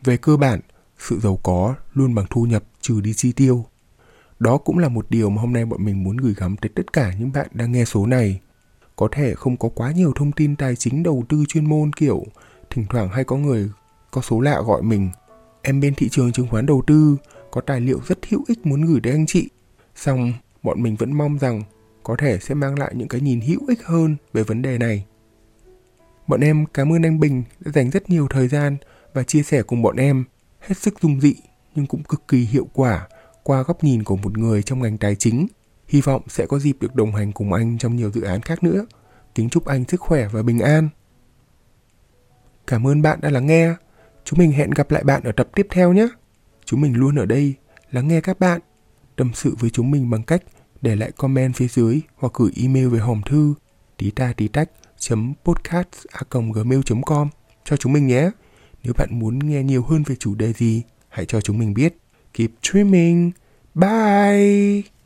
Về 0.04 0.16
cơ 0.16 0.36
bản, 0.36 0.60
sự 0.98 1.20
giàu 1.20 1.38
có 1.42 1.74
luôn 1.94 2.14
bằng 2.14 2.26
thu 2.30 2.44
nhập 2.44 2.64
trừ 2.80 3.00
đi 3.00 3.14
chi 3.14 3.32
tiêu. 3.32 3.64
Đó 4.38 4.58
cũng 4.58 4.78
là 4.78 4.88
một 4.88 5.06
điều 5.10 5.30
mà 5.30 5.40
hôm 5.40 5.52
nay 5.52 5.64
bọn 5.64 5.84
mình 5.84 6.04
muốn 6.04 6.16
gửi 6.16 6.34
gắm 6.36 6.56
tới 6.56 6.68
tất 6.74 6.92
cả 6.92 7.12
những 7.18 7.32
bạn 7.32 7.46
đang 7.52 7.72
nghe 7.72 7.84
số 7.84 8.06
này. 8.06 8.40
có 8.96 9.08
thể 9.12 9.34
không 9.34 9.56
có 9.56 9.68
quá 9.68 9.92
nhiều 9.92 10.12
thông 10.16 10.32
tin 10.32 10.56
tài 10.56 10.76
chính 10.76 11.02
đầu 11.02 11.24
tư 11.28 11.44
chuyên 11.48 11.68
môn 11.68 11.92
kiểu 11.92 12.24
thỉnh 12.70 12.86
thoảng 12.90 13.08
hay 13.08 13.24
có 13.24 13.36
người 13.36 13.70
có 14.10 14.22
số 14.22 14.40
lạ 14.40 14.60
gọi 14.66 14.82
mình 14.82 15.10
em 15.62 15.80
bên 15.80 15.94
thị 15.94 16.08
trường 16.08 16.32
chứng 16.32 16.48
khoán 16.48 16.66
đầu 16.66 16.82
tư 16.86 17.16
có 17.50 17.60
tài 17.60 17.80
liệu 17.80 18.00
rất 18.08 18.18
hữu 18.28 18.44
ích 18.48 18.66
muốn 18.66 18.82
gửi 18.82 19.00
đến 19.00 19.14
anh 19.14 19.26
chị 19.26 19.48
xong 19.94 20.32
bọn 20.62 20.82
mình 20.82 20.96
vẫn 20.96 21.12
mong 21.12 21.38
rằng 21.38 21.62
có 22.02 22.16
thể 22.18 22.38
sẽ 22.38 22.54
mang 22.54 22.78
lại 22.78 22.92
những 22.94 23.08
cái 23.08 23.20
nhìn 23.20 23.40
hữu 23.40 23.60
ích 23.68 23.84
hơn 23.84 24.16
về 24.32 24.42
vấn 24.42 24.62
đề 24.62 24.78
này 24.78 25.04
bọn 26.26 26.40
em 26.40 26.66
cảm 26.74 26.92
ơn 26.92 27.02
anh 27.02 27.20
bình 27.20 27.42
đã 27.60 27.72
dành 27.74 27.90
rất 27.90 28.10
nhiều 28.10 28.26
thời 28.30 28.48
gian 28.48 28.76
và 29.12 29.22
chia 29.22 29.42
sẻ 29.42 29.62
cùng 29.62 29.82
bọn 29.82 29.96
em, 29.96 30.24
hết 30.60 30.78
sức 30.78 31.00
dung 31.00 31.20
dị 31.20 31.34
nhưng 31.74 31.86
cũng 31.86 32.02
cực 32.02 32.28
kỳ 32.28 32.38
hiệu 32.38 32.68
quả 32.72 33.08
qua 33.42 33.62
góc 33.62 33.84
nhìn 33.84 34.04
của 34.04 34.16
một 34.16 34.38
người 34.38 34.62
trong 34.62 34.82
ngành 34.82 34.98
tài 34.98 35.14
chính 35.14 35.46
Hy 35.92 36.00
vọng 36.00 36.22
sẽ 36.28 36.46
có 36.46 36.58
dịp 36.58 36.76
được 36.80 36.94
đồng 36.94 37.14
hành 37.14 37.32
cùng 37.32 37.52
anh 37.52 37.78
trong 37.78 37.96
nhiều 37.96 38.10
dự 38.10 38.22
án 38.22 38.42
khác 38.42 38.64
nữa. 38.64 38.86
Kính 39.34 39.48
chúc 39.48 39.64
anh 39.64 39.84
sức 39.88 40.00
khỏe 40.00 40.28
và 40.32 40.42
bình 40.42 40.60
an. 40.60 40.88
Cảm 42.66 42.86
ơn 42.86 43.02
bạn 43.02 43.20
đã 43.20 43.30
lắng 43.30 43.46
nghe. 43.46 43.74
Chúng 44.24 44.38
mình 44.38 44.52
hẹn 44.52 44.70
gặp 44.70 44.90
lại 44.90 45.04
bạn 45.04 45.22
ở 45.22 45.32
tập 45.32 45.48
tiếp 45.54 45.66
theo 45.70 45.92
nhé. 45.92 46.08
Chúng 46.64 46.80
mình 46.80 46.96
luôn 46.96 47.16
ở 47.16 47.26
đây 47.26 47.54
lắng 47.90 48.08
nghe 48.08 48.20
các 48.20 48.40
bạn. 48.40 48.60
Tâm 49.16 49.30
sự 49.34 49.54
với 49.58 49.70
chúng 49.70 49.90
mình 49.90 50.10
bằng 50.10 50.22
cách 50.22 50.42
để 50.82 50.96
lại 50.96 51.12
comment 51.12 51.56
phía 51.56 51.68
dưới 51.68 52.00
hoặc 52.16 52.32
gửi 52.34 52.50
email 52.56 52.88
về 52.88 52.98
hòm 52.98 53.22
thư 53.22 53.54
tí 53.96 54.10
ta 54.10 54.32
tí 54.36 54.48
tách 54.48 54.70
podcast 55.44 55.88
gmail.com 56.54 57.28
cho 57.64 57.76
chúng 57.76 57.92
mình 57.92 58.06
nhé. 58.06 58.30
Nếu 58.82 58.92
bạn 58.98 59.18
muốn 59.18 59.38
nghe 59.38 59.62
nhiều 59.62 59.82
hơn 59.82 60.02
về 60.06 60.16
chủ 60.16 60.34
đề 60.34 60.52
gì, 60.52 60.82
hãy 61.08 61.26
cho 61.26 61.40
chúng 61.40 61.58
mình 61.58 61.74
biết. 61.74 61.96
Keep 62.34 62.50
streaming. 62.62 63.30
Bye! 63.74 65.01